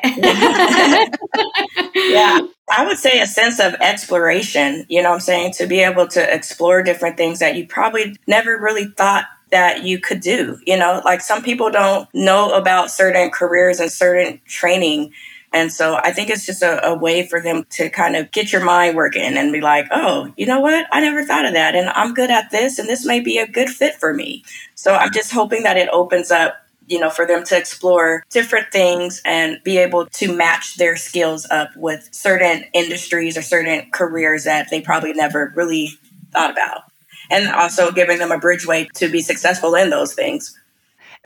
yeah, 2.11 2.39
I 2.69 2.85
would 2.85 2.97
say 2.97 3.21
a 3.21 3.27
sense 3.27 3.59
of 3.59 3.75
exploration, 3.75 4.87
you 4.89 5.03
know 5.03 5.13
I'm 5.13 5.19
saying? 5.19 5.53
To 5.53 5.67
be 5.67 5.81
able 5.81 6.07
to 6.07 6.33
explore 6.33 6.81
different 6.81 7.15
things 7.15 7.37
that 7.39 7.55
you 7.55 7.67
probably 7.67 8.15
never 8.25 8.57
really 8.57 8.87
thought 8.87 9.25
that 9.51 9.83
you 9.83 9.99
could 9.99 10.21
do. 10.21 10.57
You 10.65 10.77
know, 10.77 11.01
like 11.05 11.21
some 11.21 11.43
people 11.43 11.69
don't 11.69 12.09
know 12.13 12.51
about 12.53 12.89
certain 12.89 13.29
careers 13.29 13.79
and 13.79 13.91
certain 13.91 14.41
training 14.45 15.13
and 15.53 15.71
so 15.71 15.95
I 15.95 16.11
think 16.11 16.29
it's 16.29 16.45
just 16.45 16.61
a, 16.61 16.85
a, 16.85 16.97
way 16.97 17.25
for 17.25 17.41
them 17.41 17.65
to 17.71 17.89
kind 17.89 18.15
of 18.15 18.31
get 18.31 18.51
your 18.51 18.63
mind 18.63 18.97
working 18.97 19.37
and 19.37 19.53
be 19.53 19.61
like, 19.61 19.87
oh, 19.91 20.33
you 20.35 20.45
know 20.45 20.59
what? 20.59 20.85
I 20.91 20.99
never 20.99 21.23
thought 21.23 21.45
of 21.45 21.53
that. 21.53 21.73
And 21.73 21.89
I'm 21.89 22.13
good 22.13 22.29
at 22.29 22.51
this, 22.51 22.79
and 22.79 22.87
this 22.87 23.05
may 23.05 23.21
be 23.21 23.37
a 23.37 23.47
good 23.47 23.69
fit 23.69 23.95
for 23.95 24.13
me. 24.13 24.43
So 24.75 24.93
I'm 24.93 25.11
just 25.13 25.31
hoping 25.31 25.63
that 25.63 25.77
it 25.77 25.89
opens 25.89 26.31
up, 26.31 26.57
you 26.87 26.99
know, 26.99 27.09
for 27.09 27.25
them 27.25 27.45
to 27.45 27.57
explore 27.57 28.25
different 28.29 28.67
things 28.71 29.21
and 29.23 29.57
be 29.63 29.77
able 29.77 30.07
to 30.07 30.35
match 30.35 30.75
their 30.75 30.97
skills 30.97 31.47
up 31.49 31.69
with 31.77 32.09
certain 32.11 32.65
industries 32.73 33.37
or 33.37 33.41
certain 33.41 33.89
careers 33.91 34.43
that 34.43 34.69
they 34.69 34.81
probably 34.81 35.13
never 35.13 35.53
really 35.55 35.91
thought 36.31 36.51
about. 36.51 36.83
And 37.29 37.47
also 37.49 37.91
giving 37.91 38.19
them 38.19 38.31
a 38.31 38.39
bridgeway 38.39 38.91
to 38.93 39.09
be 39.09 39.21
successful 39.21 39.75
in 39.75 39.89
those 39.89 40.13
things. 40.13 40.57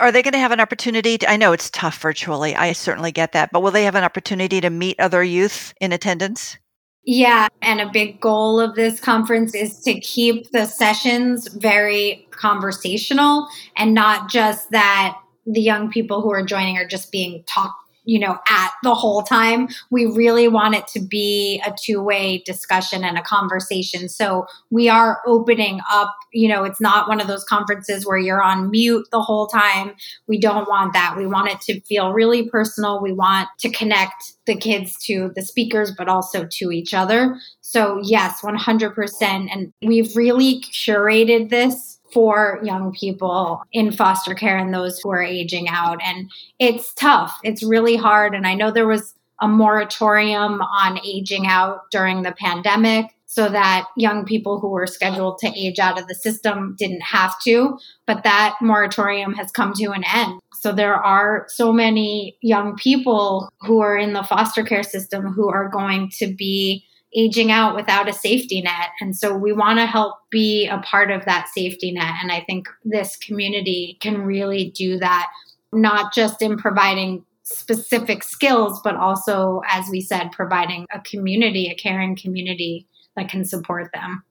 Are 0.01 0.11
they 0.11 0.23
going 0.23 0.33
to 0.33 0.39
have 0.39 0.51
an 0.51 0.59
opportunity? 0.59 1.19
To, 1.19 1.29
I 1.29 1.37
know 1.37 1.53
it's 1.53 1.69
tough 1.69 2.01
virtually. 2.01 2.55
I 2.55 2.73
certainly 2.73 3.11
get 3.11 3.33
that. 3.33 3.51
But 3.51 3.61
will 3.61 3.71
they 3.71 3.83
have 3.83 3.95
an 3.95 4.03
opportunity 4.03 4.59
to 4.59 4.69
meet 4.71 4.99
other 4.99 5.23
youth 5.23 5.73
in 5.79 5.91
attendance? 5.91 6.57
Yeah. 7.03 7.47
And 7.61 7.79
a 7.79 7.89
big 7.89 8.19
goal 8.19 8.59
of 8.59 8.75
this 8.75 8.99
conference 8.99 9.53
is 9.53 9.79
to 9.81 9.99
keep 9.99 10.51
the 10.51 10.65
sessions 10.65 11.47
very 11.47 12.27
conversational 12.31 13.47
and 13.77 13.93
not 13.93 14.29
just 14.29 14.71
that 14.71 15.17
the 15.45 15.61
young 15.61 15.89
people 15.89 16.21
who 16.21 16.31
are 16.31 16.43
joining 16.43 16.77
are 16.77 16.87
just 16.87 17.11
being 17.11 17.43
talked 17.47 17.80
you 18.03 18.19
know, 18.19 18.37
at 18.47 18.71
the 18.83 18.95
whole 18.95 19.21
time. 19.21 19.67
We 19.89 20.05
really 20.05 20.47
want 20.47 20.75
it 20.75 20.87
to 20.89 20.99
be 20.99 21.61
a 21.65 21.73
two 21.81 22.01
way 22.01 22.43
discussion 22.45 23.03
and 23.03 23.17
a 23.17 23.21
conversation. 23.21 24.09
So 24.09 24.45
we 24.69 24.89
are 24.89 25.21
opening 25.25 25.81
up, 25.91 26.15
you 26.33 26.47
know, 26.47 26.63
it's 26.63 26.81
not 26.81 27.07
one 27.07 27.21
of 27.21 27.27
those 27.27 27.43
conferences 27.43 28.05
where 28.05 28.17
you're 28.17 28.41
on 28.41 28.71
mute 28.71 29.07
the 29.11 29.21
whole 29.21 29.47
time. 29.47 29.93
We 30.27 30.39
don't 30.39 30.67
want 30.67 30.93
that. 30.93 31.15
We 31.17 31.27
want 31.27 31.49
it 31.49 31.61
to 31.61 31.81
feel 31.81 32.11
really 32.11 32.49
personal. 32.49 33.01
We 33.01 33.13
want 33.13 33.49
to 33.59 33.69
connect 33.69 34.33
the 34.45 34.55
kids 34.55 34.97
to 35.05 35.31
the 35.35 35.43
speakers, 35.43 35.91
but 35.95 36.09
also 36.09 36.47
to 36.51 36.71
each 36.71 36.93
other. 36.93 37.37
So, 37.61 37.99
yes, 38.03 38.41
100%. 38.41 39.21
And 39.21 39.71
we've 39.81 40.15
really 40.15 40.61
curated 40.61 41.49
this 41.49 41.90
for 42.13 42.59
young 42.63 42.91
people 42.91 43.61
in 43.71 43.91
foster 43.91 44.33
care 44.33 44.57
and 44.57 44.73
those 44.73 44.99
who 44.99 45.11
are 45.11 45.23
aging 45.23 45.67
out. 45.69 45.99
And 46.03 46.29
it's 46.59 46.93
tough, 46.93 47.33
it's 47.43 47.63
really 47.63 47.95
hard. 47.95 48.35
And 48.35 48.45
I 48.45 48.53
know 48.53 48.71
there 48.71 48.87
was 48.87 49.13
a 49.41 49.47
moratorium 49.47 50.61
on 50.61 50.99
aging 51.03 51.47
out 51.47 51.89
during 51.91 52.21
the 52.21 52.31
pandemic 52.33 53.07
so 53.25 53.47
that 53.47 53.87
young 53.95 54.25
people 54.25 54.59
who 54.59 54.67
were 54.67 54.85
scheduled 54.85 55.37
to 55.39 55.47
age 55.57 55.79
out 55.79 55.99
of 55.99 56.07
the 56.07 56.15
system 56.15 56.75
didn't 56.77 57.01
have 57.01 57.33
to. 57.41 57.77
But 58.05 58.23
that 58.23 58.55
moratorium 58.61 59.33
has 59.35 59.51
come 59.51 59.73
to 59.75 59.91
an 59.91 60.03
end. 60.13 60.41
So 60.53 60.73
there 60.73 60.95
are 60.95 61.45
so 61.47 61.71
many 61.71 62.37
young 62.41 62.75
people 62.75 63.49
who 63.61 63.79
are 63.79 63.97
in 63.97 64.13
the 64.13 64.23
foster 64.23 64.63
care 64.63 64.83
system 64.83 65.31
who 65.33 65.49
are 65.49 65.69
going 65.69 66.11
to 66.19 66.27
be 66.27 66.85
aging 67.15 67.51
out 67.51 67.75
without 67.75 68.07
a 68.07 68.13
safety 68.13 68.61
net. 68.61 68.89
And 68.99 69.15
so 69.15 69.35
we 69.35 69.51
want 69.53 69.79
to 69.79 69.85
help 69.85 70.15
be 70.29 70.67
a 70.67 70.79
part 70.79 71.11
of 71.11 71.25
that 71.25 71.49
safety 71.53 71.91
net. 71.91 72.15
And 72.21 72.31
I 72.31 72.43
think 72.47 72.67
this 72.85 73.17
community 73.17 73.97
can 74.01 74.21
really 74.21 74.71
do 74.75 74.97
that, 74.99 75.29
not 75.73 76.13
just 76.13 76.41
in 76.41 76.57
providing 76.57 77.25
specific 77.43 78.23
skills, 78.23 78.79
but 78.83 78.95
also, 78.95 79.61
as 79.69 79.89
we 79.89 80.01
said, 80.01 80.31
providing 80.31 80.87
a 80.93 80.99
community, 81.01 81.67
a 81.67 81.75
caring 81.75 82.15
community 82.15 82.87
that 83.15 83.29
can 83.29 83.43
support 83.43 83.91
them. 83.93 84.23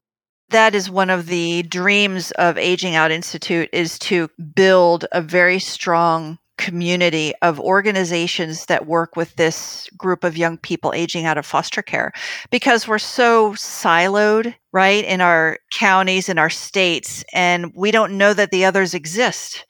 That 0.48 0.74
is 0.74 0.90
one 0.90 1.10
of 1.10 1.26
the 1.26 1.62
dreams 1.62 2.32
of 2.32 2.58
Aging 2.58 2.96
Out 2.96 3.12
Institute 3.12 3.68
is 3.72 3.98
to 4.00 4.28
build 4.56 5.06
a 5.12 5.22
very 5.22 5.60
strong 5.60 6.39
community 6.60 7.32
of 7.42 7.58
organizations 7.58 8.66
that 8.66 8.86
work 8.86 9.16
with 9.16 9.34
this 9.36 9.88
group 9.96 10.22
of 10.22 10.36
young 10.36 10.58
people 10.58 10.92
aging 10.94 11.24
out 11.24 11.38
of 11.38 11.46
foster 11.46 11.82
care 11.82 12.12
because 12.50 12.86
we're 12.86 12.98
so 12.98 13.52
siloed, 13.52 14.54
right, 14.72 15.04
in 15.04 15.20
our 15.20 15.58
counties, 15.72 16.28
in 16.28 16.38
our 16.38 16.50
states, 16.50 17.24
and 17.32 17.72
we 17.74 17.90
don't 17.90 18.16
know 18.16 18.34
that 18.34 18.50
the 18.50 18.64
others 18.64 18.92
exist. 18.94 19.64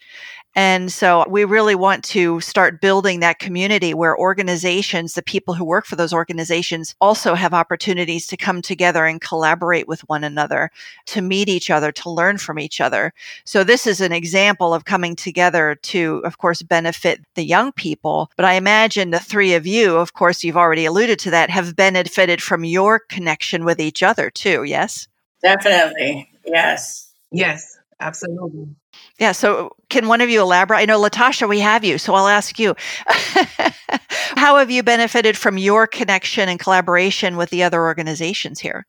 And 0.56 0.90
so 0.90 1.24
we 1.28 1.44
really 1.44 1.76
want 1.76 2.02
to 2.04 2.40
start 2.40 2.80
building 2.80 3.20
that 3.20 3.38
community 3.38 3.94
where 3.94 4.18
organizations, 4.18 5.14
the 5.14 5.22
people 5.22 5.54
who 5.54 5.64
work 5.64 5.86
for 5.86 5.94
those 5.94 6.12
organizations 6.12 6.96
also 7.00 7.34
have 7.34 7.54
opportunities 7.54 8.26
to 8.26 8.36
come 8.36 8.60
together 8.60 9.06
and 9.06 9.20
collaborate 9.20 9.86
with 9.86 10.00
one 10.08 10.24
another, 10.24 10.70
to 11.06 11.22
meet 11.22 11.48
each 11.48 11.70
other, 11.70 11.92
to 11.92 12.10
learn 12.10 12.36
from 12.36 12.58
each 12.58 12.80
other. 12.80 13.12
So 13.44 13.62
this 13.62 13.86
is 13.86 14.00
an 14.00 14.12
example 14.12 14.74
of 14.74 14.84
coming 14.84 15.14
together 15.14 15.76
to, 15.82 16.20
of 16.24 16.38
course, 16.38 16.62
benefit 16.62 17.20
the 17.36 17.44
young 17.44 17.70
people. 17.72 18.30
But 18.36 18.44
I 18.44 18.54
imagine 18.54 19.10
the 19.10 19.20
three 19.20 19.54
of 19.54 19.68
you, 19.68 19.96
of 19.98 20.14
course, 20.14 20.42
you've 20.42 20.56
already 20.56 20.84
alluded 20.84 21.20
to 21.20 21.30
that, 21.30 21.50
have 21.50 21.76
benefited 21.76 22.42
from 22.42 22.64
your 22.64 22.98
connection 22.98 23.64
with 23.64 23.78
each 23.78 24.02
other 24.02 24.30
too. 24.30 24.64
Yes? 24.64 25.06
Definitely. 25.42 26.28
Yes. 26.44 27.12
Yes, 27.30 27.78
absolutely. 28.00 28.74
Yeah. 29.20 29.33
So, 29.33 29.76
can 29.90 30.09
one 30.09 30.22
of 30.22 30.30
you 30.30 30.40
elaborate? 30.40 30.78
I 30.78 30.87
know, 30.87 30.98
Latasha, 30.98 31.46
we 31.46 31.61
have 31.61 31.85
you, 31.85 31.98
so 31.98 32.14
I'll 32.14 32.26
ask 32.26 32.59
you. 32.59 32.74
How 33.06 34.56
have 34.56 34.70
you 34.70 34.83
benefited 34.83 35.37
from 35.37 35.59
your 35.59 35.87
connection 35.87 36.48
and 36.48 36.59
collaboration 36.59 37.37
with 37.37 37.50
the 37.50 37.62
other 37.62 37.83
organizations 37.83 38.61
here? 38.61 38.87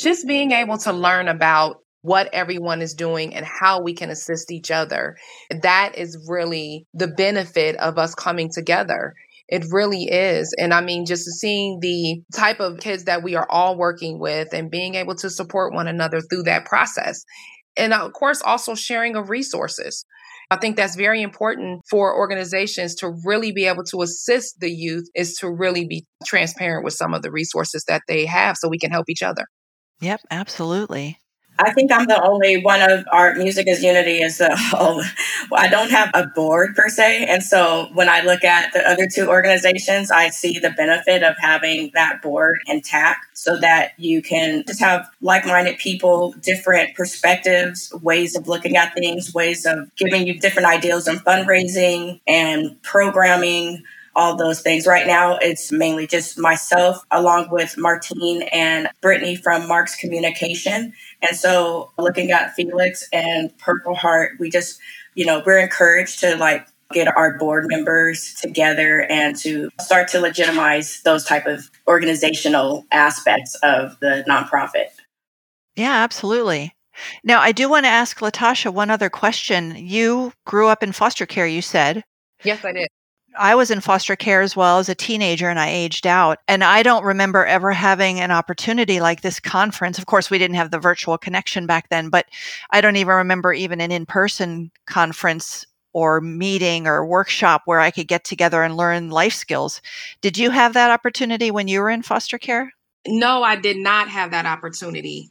Just 0.00 0.26
being 0.26 0.50
able 0.50 0.78
to 0.78 0.92
learn 0.92 1.28
about 1.28 1.76
what 2.00 2.28
everyone 2.32 2.82
is 2.82 2.94
doing 2.94 3.36
and 3.36 3.46
how 3.46 3.80
we 3.80 3.94
can 3.94 4.10
assist 4.10 4.50
each 4.50 4.72
other. 4.72 5.16
That 5.62 5.96
is 5.96 6.26
really 6.28 6.88
the 6.92 7.06
benefit 7.06 7.76
of 7.76 7.98
us 7.98 8.16
coming 8.16 8.50
together. 8.52 9.14
It 9.46 9.66
really 9.70 10.04
is. 10.04 10.52
And 10.58 10.74
I 10.74 10.80
mean, 10.80 11.06
just 11.06 11.28
seeing 11.38 11.78
the 11.80 12.22
type 12.34 12.58
of 12.58 12.80
kids 12.80 13.04
that 13.04 13.22
we 13.22 13.36
are 13.36 13.46
all 13.48 13.76
working 13.76 14.18
with 14.18 14.52
and 14.52 14.70
being 14.70 14.96
able 14.96 15.14
to 15.16 15.30
support 15.30 15.72
one 15.72 15.86
another 15.86 16.20
through 16.20 16.44
that 16.44 16.64
process 16.64 17.24
and 17.76 17.92
of 17.92 18.12
course, 18.12 18.42
also 18.42 18.74
sharing 18.74 19.16
of 19.16 19.30
resources. 19.30 20.04
I 20.50 20.56
think 20.56 20.76
that's 20.76 20.96
very 20.96 21.22
important 21.22 21.80
for 21.88 22.14
organizations 22.14 22.94
to 22.96 23.10
really 23.24 23.52
be 23.52 23.64
able 23.64 23.84
to 23.84 24.02
assist 24.02 24.60
the 24.60 24.70
youth 24.70 25.08
is 25.14 25.36
to 25.36 25.50
really 25.50 25.86
be 25.86 26.04
transparent 26.26 26.84
with 26.84 26.92
some 26.92 27.14
of 27.14 27.22
the 27.22 27.30
resources 27.30 27.84
that 27.88 28.02
they 28.06 28.26
have 28.26 28.56
so 28.58 28.68
we 28.68 28.78
can 28.78 28.90
help 28.90 29.08
each 29.08 29.22
other. 29.22 29.46
Yep, 30.02 30.20
absolutely. 30.30 31.18
I 31.62 31.72
think 31.72 31.92
I'm 31.92 32.06
the 32.06 32.20
only 32.20 32.56
one 32.56 32.82
of 32.82 33.04
our 33.12 33.34
music 33.34 33.68
is 33.68 33.82
unity 33.82 34.20
is 34.20 34.38
the 34.38 34.54
whole. 34.56 35.02
I 35.52 35.68
don't 35.68 35.90
have 35.90 36.10
a 36.14 36.26
board 36.26 36.74
per 36.74 36.88
se, 36.88 37.26
and 37.26 37.42
so 37.42 37.88
when 37.94 38.08
I 38.08 38.22
look 38.22 38.42
at 38.42 38.72
the 38.72 38.88
other 38.88 39.06
two 39.06 39.28
organizations, 39.28 40.10
I 40.10 40.30
see 40.30 40.58
the 40.58 40.70
benefit 40.70 41.22
of 41.22 41.36
having 41.38 41.90
that 41.94 42.20
board 42.20 42.58
intact, 42.66 43.26
so 43.38 43.56
that 43.58 43.92
you 43.96 44.22
can 44.22 44.64
just 44.66 44.80
have 44.80 45.08
like-minded 45.20 45.78
people, 45.78 46.32
different 46.40 46.94
perspectives, 46.96 47.92
ways 48.02 48.36
of 48.36 48.48
looking 48.48 48.76
at 48.76 48.94
things, 48.94 49.32
ways 49.32 49.64
of 49.64 49.94
giving 49.96 50.26
you 50.26 50.38
different 50.38 50.68
ideas 50.68 51.06
on 51.06 51.16
fundraising 51.16 52.20
and 52.26 52.80
programming 52.82 53.84
all 54.14 54.36
those 54.36 54.60
things. 54.60 54.86
Right 54.86 55.06
now, 55.06 55.36
it's 55.36 55.72
mainly 55.72 56.06
just 56.06 56.38
myself, 56.38 57.02
along 57.10 57.48
with 57.50 57.76
Martine 57.78 58.42
and 58.52 58.88
Brittany 59.00 59.36
from 59.36 59.66
Marks 59.66 59.96
Communication. 59.96 60.92
And 61.22 61.36
so, 61.36 61.90
looking 61.98 62.30
at 62.30 62.54
Felix 62.54 63.08
and 63.12 63.56
Purple 63.58 63.94
Heart, 63.94 64.32
we 64.38 64.50
just, 64.50 64.78
you 65.14 65.24
know, 65.24 65.42
we're 65.44 65.58
encouraged 65.58 66.20
to 66.20 66.36
like 66.36 66.66
get 66.92 67.08
our 67.16 67.38
board 67.38 67.66
members 67.68 68.34
together 68.34 69.06
and 69.08 69.36
to 69.36 69.70
start 69.80 70.08
to 70.08 70.20
legitimize 70.20 71.00
those 71.02 71.24
type 71.24 71.46
of 71.46 71.70
organizational 71.88 72.84
aspects 72.92 73.54
of 73.62 73.98
the 74.00 74.24
nonprofit. 74.28 74.88
Yeah, 75.74 75.94
absolutely. 75.94 76.74
Now, 77.24 77.40
I 77.40 77.52
do 77.52 77.68
want 77.68 77.84
to 77.84 77.90
ask 77.90 78.18
Latasha 78.18 78.72
one 78.72 78.90
other 78.90 79.08
question. 79.08 79.74
You 79.76 80.32
grew 80.44 80.68
up 80.68 80.82
in 80.82 80.92
foster 80.92 81.24
care, 81.24 81.46
you 81.46 81.62
said. 81.62 82.04
Yes, 82.44 82.64
I 82.64 82.72
did. 82.72 82.88
I 83.38 83.54
was 83.54 83.70
in 83.70 83.80
foster 83.80 84.16
care 84.16 84.42
as 84.42 84.56
well 84.56 84.78
as 84.78 84.88
a 84.88 84.94
teenager 84.94 85.48
and 85.48 85.58
I 85.58 85.70
aged 85.70 86.06
out. 86.06 86.38
And 86.48 86.62
I 86.62 86.82
don't 86.82 87.04
remember 87.04 87.44
ever 87.46 87.72
having 87.72 88.20
an 88.20 88.30
opportunity 88.30 89.00
like 89.00 89.22
this 89.22 89.40
conference. 89.40 89.98
Of 89.98 90.06
course, 90.06 90.30
we 90.30 90.38
didn't 90.38 90.56
have 90.56 90.70
the 90.70 90.78
virtual 90.78 91.18
connection 91.18 91.66
back 91.66 91.88
then, 91.88 92.08
but 92.08 92.26
I 92.70 92.80
don't 92.80 92.96
even 92.96 93.14
remember 93.14 93.52
even 93.52 93.80
an 93.80 93.92
in 93.92 94.06
person 94.06 94.70
conference 94.86 95.64
or 95.92 96.20
meeting 96.20 96.86
or 96.86 97.04
workshop 97.04 97.62
where 97.64 97.80
I 97.80 97.90
could 97.90 98.08
get 98.08 98.24
together 98.24 98.62
and 98.62 98.76
learn 98.76 99.10
life 99.10 99.34
skills. 99.34 99.82
Did 100.20 100.38
you 100.38 100.50
have 100.50 100.74
that 100.74 100.90
opportunity 100.90 101.50
when 101.50 101.68
you 101.68 101.80
were 101.80 101.90
in 101.90 102.02
foster 102.02 102.38
care? 102.38 102.72
No, 103.06 103.42
I 103.42 103.56
did 103.56 103.76
not 103.76 104.08
have 104.08 104.30
that 104.30 104.46
opportunity 104.46 105.30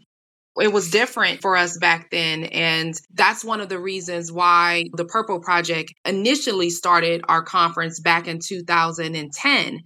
it 0.60 0.74
was 0.74 0.92
different 0.92 1.42
for 1.42 1.56
us 1.56 1.78
back 1.78 2.10
then. 2.12 2.44
And 2.44 2.94
that's 3.14 3.44
one 3.44 3.62
of 3.62 3.70
the 3.70 3.80
reasons 3.80 4.32
why 4.32 4.86
the 4.94 5.06
Purple 5.06 5.40
Project 5.40 5.94
initially 6.04 6.70
started 6.70 7.22
our 7.30 7.42
conference 7.42 8.02
back 8.02 8.28
in 8.28 8.40
2010 8.46 9.80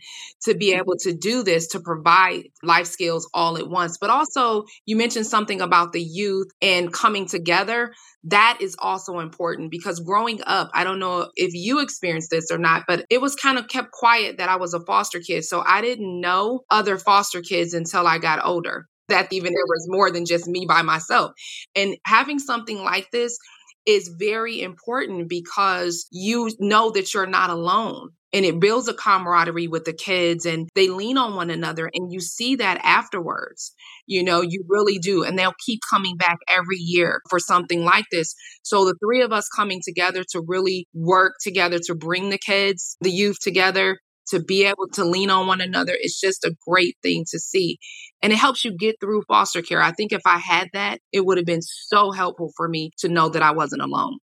to 0.46 0.56
be 0.56 0.74
able 0.74 0.96
to 1.02 1.14
do 1.14 1.44
this, 1.44 1.68
to 1.70 1.80
provide 1.80 2.46
life 2.64 2.88
skills 2.88 3.30
all 3.34 3.58
at 3.58 3.70
once. 3.70 3.98
But 4.00 4.10
also, 4.10 4.64
you 4.86 4.96
mentioned 4.96 5.28
something 5.28 5.62
about 5.62 5.94
the 5.94 6.02
youth 6.02 6.48
and 6.62 6.92
coming 6.92 7.28
together. 7.28 7.94
That 8.24 8.58
is 8.60 8.76
also 8.80 9.20
important 9.20 9.70
because 9.70 10.00
growing 10.00 10.42
up, 10.48 10.72
I 10.74 10.84
don't 10.84 11.00
know 11.00 11.30
if 11.36 11.54
you 11.54 11.80
experienced 11.80 12.32
this 12.32 12.50
or 12.50 12.58
not, 12.58 12.86
but 12.88 13.06
it 13.12 13.22
was 13.22 13.36
kind 13.36 13.60
of 13.60 13.68
kept 13.68 13.92
quiet 13.92 14.40
that 14.40 14.50
I 14.50 14.56
was 14.56 14.74
a 14.74 14.84
foster 14.84 15.20
kid. 15.20 15.44
So 15.44 15.62
I 15.64 15.82
didn't 15.82 16.22
know 16.22 16.62
other 16.72 16.98
foster 16.98 17.42
kids 17.42 17.76
until 17.76 18.08
I 18.08 18.18
got 18.18 18.44
older 18.44 18.88
that 19.10 19.32
even 19.32 19.54
there 19.54 19.66
was 19.68 19.86
more 19.88 20.12
than 20.12 20.26
just 20.26 20.48
me 20.48 20.66
by 20.68 20.82
myself. 20.82 21.32
And 21.76 21.96
having 22.06 22.40
something 22.40 22.84
like 22.84 23.12
this 23.12 23.38
is 23.86 24.14
very 24.18 24.62
important 24.62 25.30
because 25.30 26.08
you 26.12 26.50
know 26.60 26.92
that 26.92 27.14
you're 27.14 27.28
not 27.28 27.50
alone 27.50 28.10
and 28.34 28.44
it 28.46 28.60
builds 28.60 28.90
a 28.90 28.94
camaraderie 28.94 29.68
with 29.68 29.86
the 29.86 29.94
kids 29.94 30.46
and 30.46 30.68
they 30.76 30.90
lean 30.90 31.18
on 31.18 31.36
one 31.36 31.50
another 31.50 31.90
and 31.94 32.12
you 32.12 32.20
see 32.20 32.56
that 32.56 32.82
afterwards 32.84 33.74
you 34.08 34.24
know 34.24 34.42
you 34.42 34.64
really 34.68 34.98
do 34.98 35.24
and 35.24 35.38
they'll 35.38 35.54
keep 35.66 35.80
coming 35.90 36.18
back 36.18 36.38
every 36.50 36.78
year 36.78 37.22
for 37.30 37.40
something 37.40 37.84
like 37.84 38.06
this 38.12 38.36
so 38.64 38.86
the 38.86 38.96
three 39.04 39.22
of 39.22 39.32
us 39.32 39.48
coming 39.56 39.80
together 39.86 40.24
to 40.30 40.42
really 40.48 40.88
work 40.94 41.34
together 41.42 41.80
to 41.80 41.96
bring 41.96 42.30
the 42.30 42.40
kids 42.40 42.98
the 43.02 43.12
youth 43.12 43.38
together 43.40 43.98
to 44.28 44.40
be 44.40 44.66
able 44.66 44.88
to 44.94 45.04
lean 45.04 45.30
on 45.30 45.48
one 45.48 45.62
another 45.62 45.94
it's 46.00 46.20
just 46.20 46.44
a 46.44 46.56
great 46.68 46.98
thing 47.02 47.26
to 47.30 47.40
see 47.40 47.78
and 48.22 48.34
it 48.34 48.38
helps 48.38 48.66
you 48.66 48.76
get 48.76 48.96
through 49.00 49.22
foster 49.28 49.62
care 49.62 49.82
i 49.82 49.92
think 49.92 50.12
if 50.12 50.22
i 50.26 50.38
had 50.38 50.70
that 50.74 51.00
it 51.12 51.26
would 51.26 51.38
have 51.38 51.46
been 51.46 51.62
so 51.62 52.12
helpful 52.12 52.52
for 52.56 52.68
me 52.68 52.92
to 52.98 53.10
know 53.10 53.30
that 53.30 53.42
i 53.44 53.52
wasn't 53.52 53.82
alone 53.82 54.18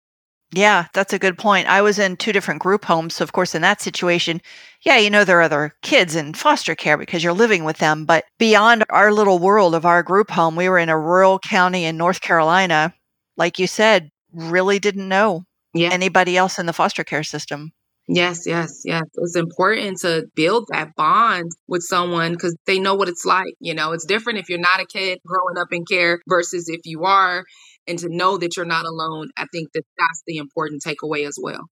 yeah, 0.52 0.88
that's 0.94 1.14
a 1.14 1.20
good 1.20 1.38
point. 1.38 1.68
I 1.68 1.82
was 1.82 2.00
in 2.00 2.18
two 2.18 2.34
different 2.34 2.62
group 2.62 2.84
homes. 2.84 3.16
So, 3.16 3.24
of 3.24 3.34
course, 3.34 3.54
in 3.54 3.62
that 3.62 3.82
situation, 3.82 4.42
yeah, 4.82 4.98
you 4.98 5.12
know, 5.12 5.24
there 5.24 5.38
are 5.40 5.44
other 5.44 5.76
kids 5.84 6.16
in 6.16 6.34
foster 6.34 6.74
care 6.74 6.98
because 6.98 7.24
you're 7.24 7.34
living 7.34 7.66
with 7.66 7.78
them. 7.78 8.06
But 8.06 8.26
beyond 8.40 8.84
our 8.90 9.12
little 9.12 9.38
world 9.38 9.76
of 9.76 9.86
our 9.86 10.02
group 10.02 10.32
home, 10.32 10.56
we 10.56 10.68
were 10.68 10.80
in 10.80 10.90
a 10.90 10.98
rural 10.98 11.38
county 11.38 11.86
in 11.86 11.98
North 11.98 12.22
Carolina. 12.22 12.96
Like 13.38 13.60
you 13.60 13.68
said, 13.68 14.10
really 14.34 14.80
didn't 14.80 15.08
know 15.08 15.44
yeah. 15.74 15.90
anybody 15.92 16.36
else 16.36 16.58
in 16.58 16.66
the 16.66 16.74
foster 16.74 17.04
care 17.04 17.24
system. 17.24 17.72
Yes, 18.12 18.48
yes, 18.48 18.82
yes. 18.86 19.04
It's 19.18 19.36
important 19.36 20.00
to 20.00 20.26
build 20.36 20.66
that 20.72 20.96
bond 20.96 21.52
with 21.68 21.84
someone 21.84 22.32
because 22.32 22.58
they 22.66 22.80
know 22.80 22.96
what 22.96 23.08
it's 23.08 23.24
like. 23.24 23.54
You 23.60 23.76
know, 23.76 23.92
it's 23.92 24.06
different 24.06 24.40
if 24.40 24.50
you're 24.50 24.58
not 24.58 24.80
a 24.80 24.86
kid 24.88 25.20
growing 25.24 25.60
up 25.60 25.68
in 25.72 25.86
care 25.86 26.20
versus 26.28 26.70
if 26.70 26.82
you 26.86 27.04
are, 27.04 27.44
and 27.88 28.00
to 28.00 28.08
know 28.10 28.40
that 28.40 28.58
you're 28.58 28.66
not 28.66 28.86
alone. 28.86 29.30
I 29.38 29.46
think 29.52 29.70
that 29.76 29.84
that's 30.00 30.24
the 30.26 30.38
important 30.38 30.82
takeaway 30.82 31.28
as 31.28 31.38
well. 31.40 31.68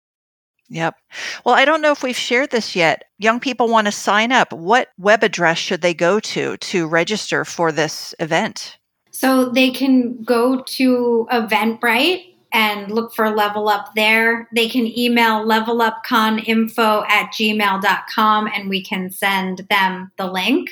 Yep. 0.68 0.96
Well, 1.46 1.54
I 1.54 1.64
don't 1.64 1.80
know 1.80 1.92
if 1.92 2.02
we've 2.02 2.14
shared 2.14 2.50
this 2.50 2.76
yet. 2.76 3.04
Young 3.18 3.40
people 3.40 3.68
want 3.68 3.86
to 3.86 3.92
sign 3.92 4.30
up. 4.30 4.52
What 4.52 4.88
web 4.98 5.22
address 5.22 5.56
should 5.56 5.80
they 5.80 5.94
go 5.94 6.20
to 6.20 6.58
to 6.58 6.86
register 6.86 7.46
for 7.46 7.72
this 7.72 8.14
event? 8.20 8.76
So 9.10 9.48
they 9.48 9.70
can 9.70 10.22
go 10.22 10.62
to 10.62 11.26
Eventbrite 11.32 12.35
and 12.52 12.90
look 12.90 13.14
for 13.14 13.30
Level 13.30 13.68
Up 13.68 13.94
there. 13.94 14.48
They 14.54 14.68
can 14.68 14.86
email 14.86 15.44
levelupconinfo 15.44 17.08
at 17.08 17.32
gmail.com 17.32 18.46
and 18.46 18.68
we 18.68 18.82
can 18.82 19.10
send 19.10 19.66
them 19.68 20.12
the 20.16 20.30
link. 20.30 20.70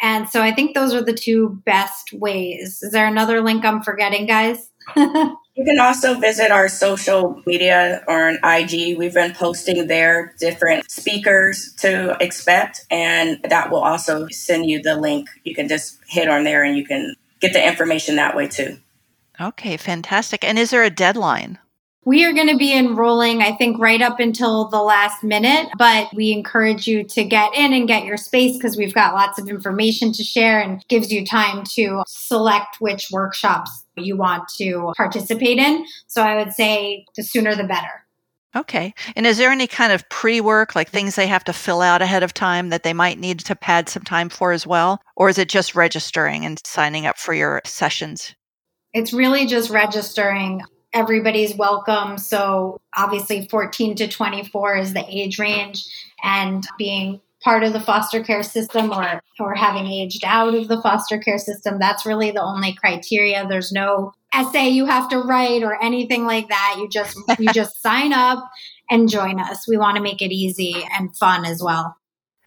And 0.00 0.28
so 0.28 0.42
I 0.42 0.52
think 0.52 0.74
those 0.74 0.94
are 0.94 1.02
the 1.02 1.12
two 1.12 1.60
best 1.64 2.12
ways. 2.12 2.82
Is 2.82 2.92
there 2.92 3.06
another 3.06 3.40
link 3.40 3.64
I'm 3.64 3.82
forgetting, 3.82 4.26
guys? 4.26 4.70
you 4.96 5.64
can 5.64 5.80
also 5.80 6.14
visit 6.14 6.50
our 6.50 6.68
social 6.68 7.42
media 7.46 8.04
or 8.06 8.28
on 8.28 8.38
IG. 8.44 8.96
We've 8.96 9.14
been 9.14 9.34
posting 9.34 9.86
there 9.88 10.34
different 10.38 10.90
speakers 10.90 11.74
to 11.78 12.16
expect, 12.20 12.86
and 12.90 13.40
that 13.42 13.70
will 13.70 13.82
also 13.82 14.28
send 14.28 14.70
you 14.70 14.80
the 14.80 14.96
link. 14.96 15.28
You 15.42 15.54
can 15.54 15.68
just 15.68 15.98
hit 16.06 16.28
on 16.28 16.44
there 16.44 16.62
and 16.62 16.76
you 16.76 16.86
can 16.86 17.14
get 17.40 17.52
the 17.52 17.66
information 17.66 18.16
that 18.16 18.36
way 18.36 18.46
too. 18.46 18.78
Okay, 19.40 19.76
fantastic. 19.76 20.44
And 20.44 20.58
is 20.58 20.70
there 20.70 20.82
a 20.82 20.90
deadline? 20.90 21.58
We 22.04 22.24
are 22.24 22.32
going 22.32 22.48
to 22.48 22.56
be 22.56 22.74
enrolling, 22.74 23.42
I 23.42 23.54
think, 23.54 23.78
right 23.78 24.00
up 24.00 24.18
until 24.18 24.68
the 24.68 24.80
last 24.80 25.22
minute, 25.22 25.68
but 25.76 26.08
we 26.14 26.32
encourage 26.32 26.86
you 26.88 27.04
to 27.04 27.22
get 27.22 27.54
in 27.54 27.74
and 27.74 27.86
get 27.86 28.04
your 28.04 28.16
space 28.16 28.56
because 28.56 28.78
we've 28.78 28.94
got 28.94 29.12
lots 29.12 29.38
of 29.38 29.48
information 29.48 30.12
to 30.12 30.24
share 30.24 30.58
and 30.58 30.82
gives 30.88 31.12
you 31.12 31.26
time 31.26 31.64
to 31.74 32.02
select 32.06 32.76
which 32.80 33.08
workshops 33.12 33.84
you 33.94 34.16
want 34.16 34.48
to 34.56 34.92
participate 34.96 35.58
in. 35.58 35.84
So 36.06 36.22
I 36.22 36.36
would 36.36 36.54
say 36.54 37.04
the 37.14 37.22
sooner 37.22 37.54
the 37.54 37.64
better. 37.64 38.06
Okay. 38.56 38.94
And 39.14 39.26
is 39.26 39.36
there 39.36 39.50
any 39.50 39.66
kind 39.66 39.92
of 39.92 40.08
pre 40.08 40.40
work, 40.40 40.74
like 40.74 40.88
things 40.88 41.14
they 41.14 41.26
have 41.26 41.44
to 41.44 41.52
fill 41.52 41.82
out 41.82 42.00
ahead 42.00 42.22
of 42.22 42.32
time 42.32 42.70
that 42.70 42.82
they 42.82 42.94
might 42.94 43.18
need 43.18 43.40
to 43.40 43.54
pad 43.54 43.88
some 43.90 44.04
time 44.04 44.30
for 44.30 44.52
as 44.52 44.66
well? 44.66 45.02
Or 45.14 45.28
is 45.28 45.36
it 45.36 45.50
just 45.50 45.74
registering 45.74 46.46
and 46.46 46.58
signing 46.64 47.04
up 47.04 47.18
for 47.18 47.34
your 47.34 47.60
sessions? 47.66 48.34
It's 48.92 49.12
really 49.12 49.46
just 49.46 49.70
registering. 49.70 50.62
Everybody's 50.92 51.54
welcome. 51.54 52.18
So, 52.18 52.80
obviously, 52.96 53.46
14 53.48 53.96
to 53.96 54.08
24 54.08 54.76
is 54.76 54.94
the 54.94 55.04
age 55.06 55.38
range, 55.38 55.84
and 56.22 56.64
being 56.78 57.20
part 57.42 57.62
of 57.62 57.72
the 57.72 57.80
foster 57.80 58.22
care 58.22 58.42
system 58.42 58.90
or 58.90 59.20
or 59.38 59.54
having 59.54 59.86
aged 59.86 60.24
out 60.24 60.54
of 60.54 60.68
the 60.68 60.80
foster 60.82 61.18
care 61.18 61.38
system 61.38 61.78
that's 61.78 62.04
really 62.04 62.30
the 62.30 62.42
only 62.42 62.74
criteria 62.74 63.46
there's 63.46 63.70
no 63.70 64.12
essay 64.34 64.68
you 64.68 64.86
have 64.86 65.08
to 65.08 65.18
write 65.18 65.62
or 65.62 65.80
anything 65.82 66.26
like 66.26 66.48
that 66.48 66.76
you 66.78 66.88
just 66.88 67.16
you 67.38 67.48
just 67.52 67.80
sign 67.80 68.12
up 68.12 68.42
and 68.90 69.08
join 69.08 69.38
us 69.38 69.68
we 69.68 69.76
want 69.76 69.96
to 69.96 70.02
make 70.02 70.20
it 70.20 70.32
easy 70.32 70.84
and 70.98 71.16
fun 71.16 71.44
as 71.44 71.62
well 71.62 71.96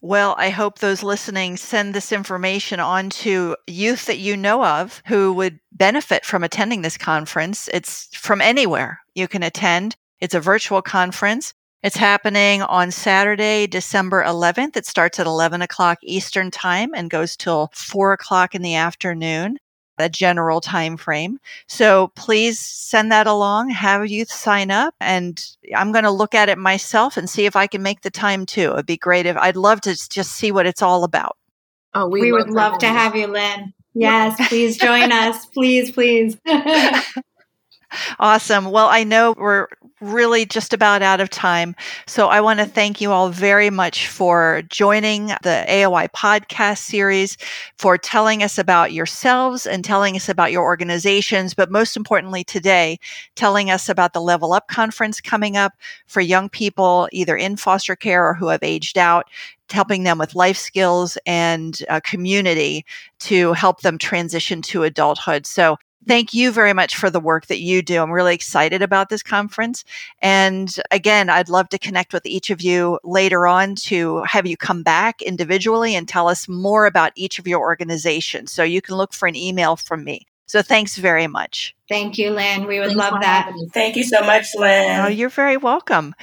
well, 0.02 0.34
I 0.36 0.50
hope 0.50 0.80
those 0.80 1.04
listening 1.04 1.56
send 1.56 1.94
this 1.94 2.10
information 2.10 2.80
on 2.80 3.08
to 3.10 3.56
youth 3.68 4.06
that 4.06 4.18
you 4.18 4.36
know 4.36 4.64
of 4.64 5.00
who 5.06 5.32
would 5.34 5.60
benefit 5.70 6.24
from 6.24 6.42
attending 6.42 6.82
this 6.82 6.98
conference. 6.98 7.68
It's 7.72 8.08
from 8.16 8.40
anywhere 8.40 8.98
you 9.14 9.28
can 9.28 9.44
attend. 9.44 9.94
It's 10.20 10.34
a 10.34 10.40
virtual 10.40 10.82
conference. 10.82 11.54
It's 11.84 11.96
happening 11.96 12.62
on 12.62 12.90
Saturday, 12.90 13.68
December 13.68 14.24
11th. 14.24 14.76
It 14.76 14.86
starts 14.86 15.20
at 15.20 15.26
11 15.26 15.62
o'clock 15.62 15.98
Eastern 16.02 16.50
time 16.50 16.90
and 16.94 17.08
goes 17.08 17.36
till 17.36 17.70
4 17.72 18.12
o'clock 18.12 18.56
in 18.56 18.62
the 18.62 18.74
afternoon, 18.74 19.58
a 20.02 20.08
general 20.08 20.60
time 20.60 20.96
frame. 20.96 21.38
So 21.66 22.08
please 22.16 22.58
send 22.58 23.10
that 23.12 23.26
along, 23.26 23.70
have 23.70 24.06
youth 24.06 24.30
sign 24.30 24.70
up, 24.70 24.94
and 25.00 25.44
I'm 25.74 25.92
going 25.92 26.04
to 26.04 26.10
look 26.10 26.34
at 26.34 26.48
it 26.48 26.58
myself 26.58 27.16
and 27.16 27.28
see 27.30 27.46
if 27.46 27.56
I 27.56 27.66
can 27.66 27.82
make 27.82 28.02
the 28.02 28.10
time 28.10 28.46
too. 28.46 28.72
It'd 28.72 28.86
be 28.86 28.96
great 28.96 29.26
if 29.26 29.36
I'd 29.36 29.56
love 29.56 29.80
to 29.82 29.96
just 30.08 30.32
see 30.32 30.52
what 30.52 30.66
it's 30.66 30.82
all 30.82 31.04
about. 31.04 31.36
Oh, 31.94 32.08
we, 32.08 32.22
we 32.22 32.32
would 32.32 32.50
love 32.50 32.78
to 32.78 32.86
have 32.86 33.14
you, 33.14 33.26
Lynn. 33.26 33.72
Yes, 33.94 34.48
please 34.48 34.78
join 34.78 35.12
us. 35.12 35.46
Please, 35.46 35.90
please. 35.90 36.36
Awesome. 38.18 38.70
Well, 38.70 38.88
I 38.88 39.04
know 39.04 39.34
we're 39.36 39.66
really 40.02 40.44
just 40.44 40.74
about 40.74 41.00
out 41.00 41.20
of 41.20 41.30
time. 41.30 41.74
So 42.06 42.28
I 42.28 42.40
want 42.40 42.58
to 42.60 42.66
thank 42.66 43.00
you 43.00 43.12
all 43.12 43.28
very 43.28 43.70
much 43.70 44.08
for 44.08 44.62
joining 44.68 45.28
the 45.28 45.64
AOI 45.68 46.08
podcast 46.08 46.78
series, 46.78 47.38
for 47.78 47.96
telling 47.96 48.42
us 48.42 48.58
about 48.58 48.92
yourselves 48.92 49.64
and 49.64 49.84
telling 49.84 50.16
us 50.16 50.28
about 50.28 50.52
your 50.52 50.64
organizations, 50.64 51.54
but 51.54 51.70
most 51.70 51.96
importantly 51.96 52.44
today, 52.44 52.98
telling 53.36 53.70
us 53.70 53.88
about 53.88 54.12
the 54.12 54.20
Level 54.20 54.52
Up 54.52 54.68
conference 54.68 55.20
coming 55.20 55.56
up 55.56 55.72
for 56.06 56.20
young 56.20 56.48
people 56.48 57.08
either 57.12 57.36
in 57.36 57.56
foster 57.56 57.96
care 57.96 58.26
or 58.26 58.34
who 58.34 58.48
have 58.48 58.62
aged 58.62 58.98
out 58.98 59.28
helping 59.70 60.02
them 60.02 60.18
with 60.18 60.34
life 60.34 60.58
skills 60.58 61.16
and 61.24 61.82
community 62.04 62.84
to 63.18 63.54
help 63.54 63.80
them 63.80 63.96
transition 63.96 64.60
to 64.60 64.82
adulthood. 64.82 65.46
So 65.46 65.78
thank 66.06 66.34
you 66.34 66.52
very 66.52 66.72
much 66.72 66.96
for 66.96 67.10
the 67.10 67.20
work 67.20 67.46
that 67.46 67.60
you 67.60 67.82
do. 67.82 68.00
I'm 68.00 68.10
really 68.10 68.34
excited 68.34 68.82
about 68.82 69.08
this 69.08 69.22
conference. 69.22 69.84
And 70.20 70.74
again, 70.90 71.30
I'd 71.30 71.48
love 71.48 71.68
to 71.70 71.78
connect 71.78 72.12
with 72.12 72.26
each 72.26 72.50
of 72.50 72.60
you 72.60 72.98
later 73.04 73.46
on 73.46 73.74
to 73.86 74.22
have 74.24 74.46
you 74.46 74.56
come 74.56 74.82
back 74.82 75.22
individually 75.22 75.94
and 75.94 76.08
tell 76.08 76.28
us 76.28 76.48
more 76.48 76.86
about 76.86 77.12
each 77.14 77.38
of 77.38 77.46
your 77.46 77.60
organizations. 77.60 78.52
So 78.52 78.62
you 78.62 78.82
can 78.82 78.96
look 78.96 79.12
for 79.12 79.26
an 79.28 79.36
email 79.36 79.76
from 79.76 80.04
me. 80.04 80.26
So 80.52 80.60
thanks 80.60 80.98
very 80.98 81.26
much. 81.26 81.74
Thank 81.88 82.18
you, 82.18 82.30
Lynn. 82.30 82.66
We 82.66 82.78
would 82.78 82.88
Thanks 82.88 82.98
love 82.98 83.22
that. 83.22 83.50
Thank 83.72 83.96
you 83.96 84.04
so 84.04 84.20
much, 84.20 84.48
Lynn. 84.54 85.00
Oh, 85.00 85.08
you're 85.08 85.30
very 85.30 85.56
welcome. 85.56 86.14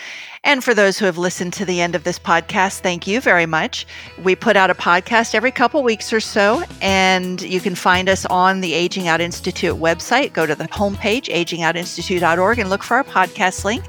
And 0.44 0.64
for 0.64 0.76
those 0.76 1.00
who 1.00 1.06
have 1.06 1.18
listened 1.18 1.52
to 1.54 1.66
the 1.66 1.82
end 1.82 1.96
of 1.96 2.04
this 2.04 2.20
podcast, 2.20 2.82
thank 2.82 3.08
you 3.08 3.22
very 3.22 3.48
much. 3.48 3.88
We 4.24 4.36
put 4.36 4.56
out 4.56 4.70
a 4.70 4.76
podcast 4.76 5.34
every 5.34 5.50
couple 5.50 5.82
weeks 5.82 6.14
or 6.14 6.20
so, 6.20 6.64
and 6.80 7.42
you 7.42 7.60
can 7.60 7.74
find 7.74 8.08
us 8.08 8.24
on 8.28 8.62
the 8.62 8.76
Aging 8.76 9.08
Out 9.08 9.20
Institute 9.20 9.78
website. 9.78 10.32
Go 10.32 10.46
to 10.46 10.54
the 10.54 10.66
homepage, 10.66 11.26
agingoutinstitute.org, 11.34 12.60
and 12.60 12.70
look 12.70 12.84
for 12.84 12.98
our 12.98 13.04
podcast 13.04 13.66
link. 13.66 13.84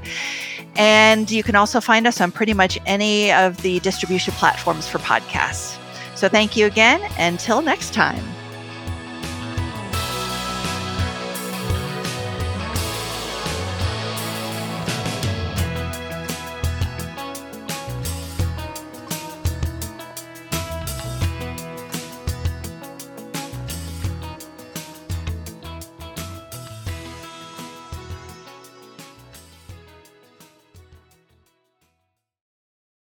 And 0.76 1.31
you 1.31 1.42
can 1.42 1.55
also 1.55 1.83
find 1.83 2.07
us 2.07 2.18
on 2.18 2.33
pretty 2.33 2.55
much 2.55 2.79
any 2.87 3.31
of 3.31 3.61
the 3.61 3.81
distribution 3.81 4.33
platforms 4.33 4.88
for 4.88 5.00
podcasts. 5.00 5.76
So 6.16 6.31
thank 6.31 6.57
you 6.57 6.64
again. 6.64 7.03
Until 7.18 7.61
next 7.61 7.92
time. 7.92 8.24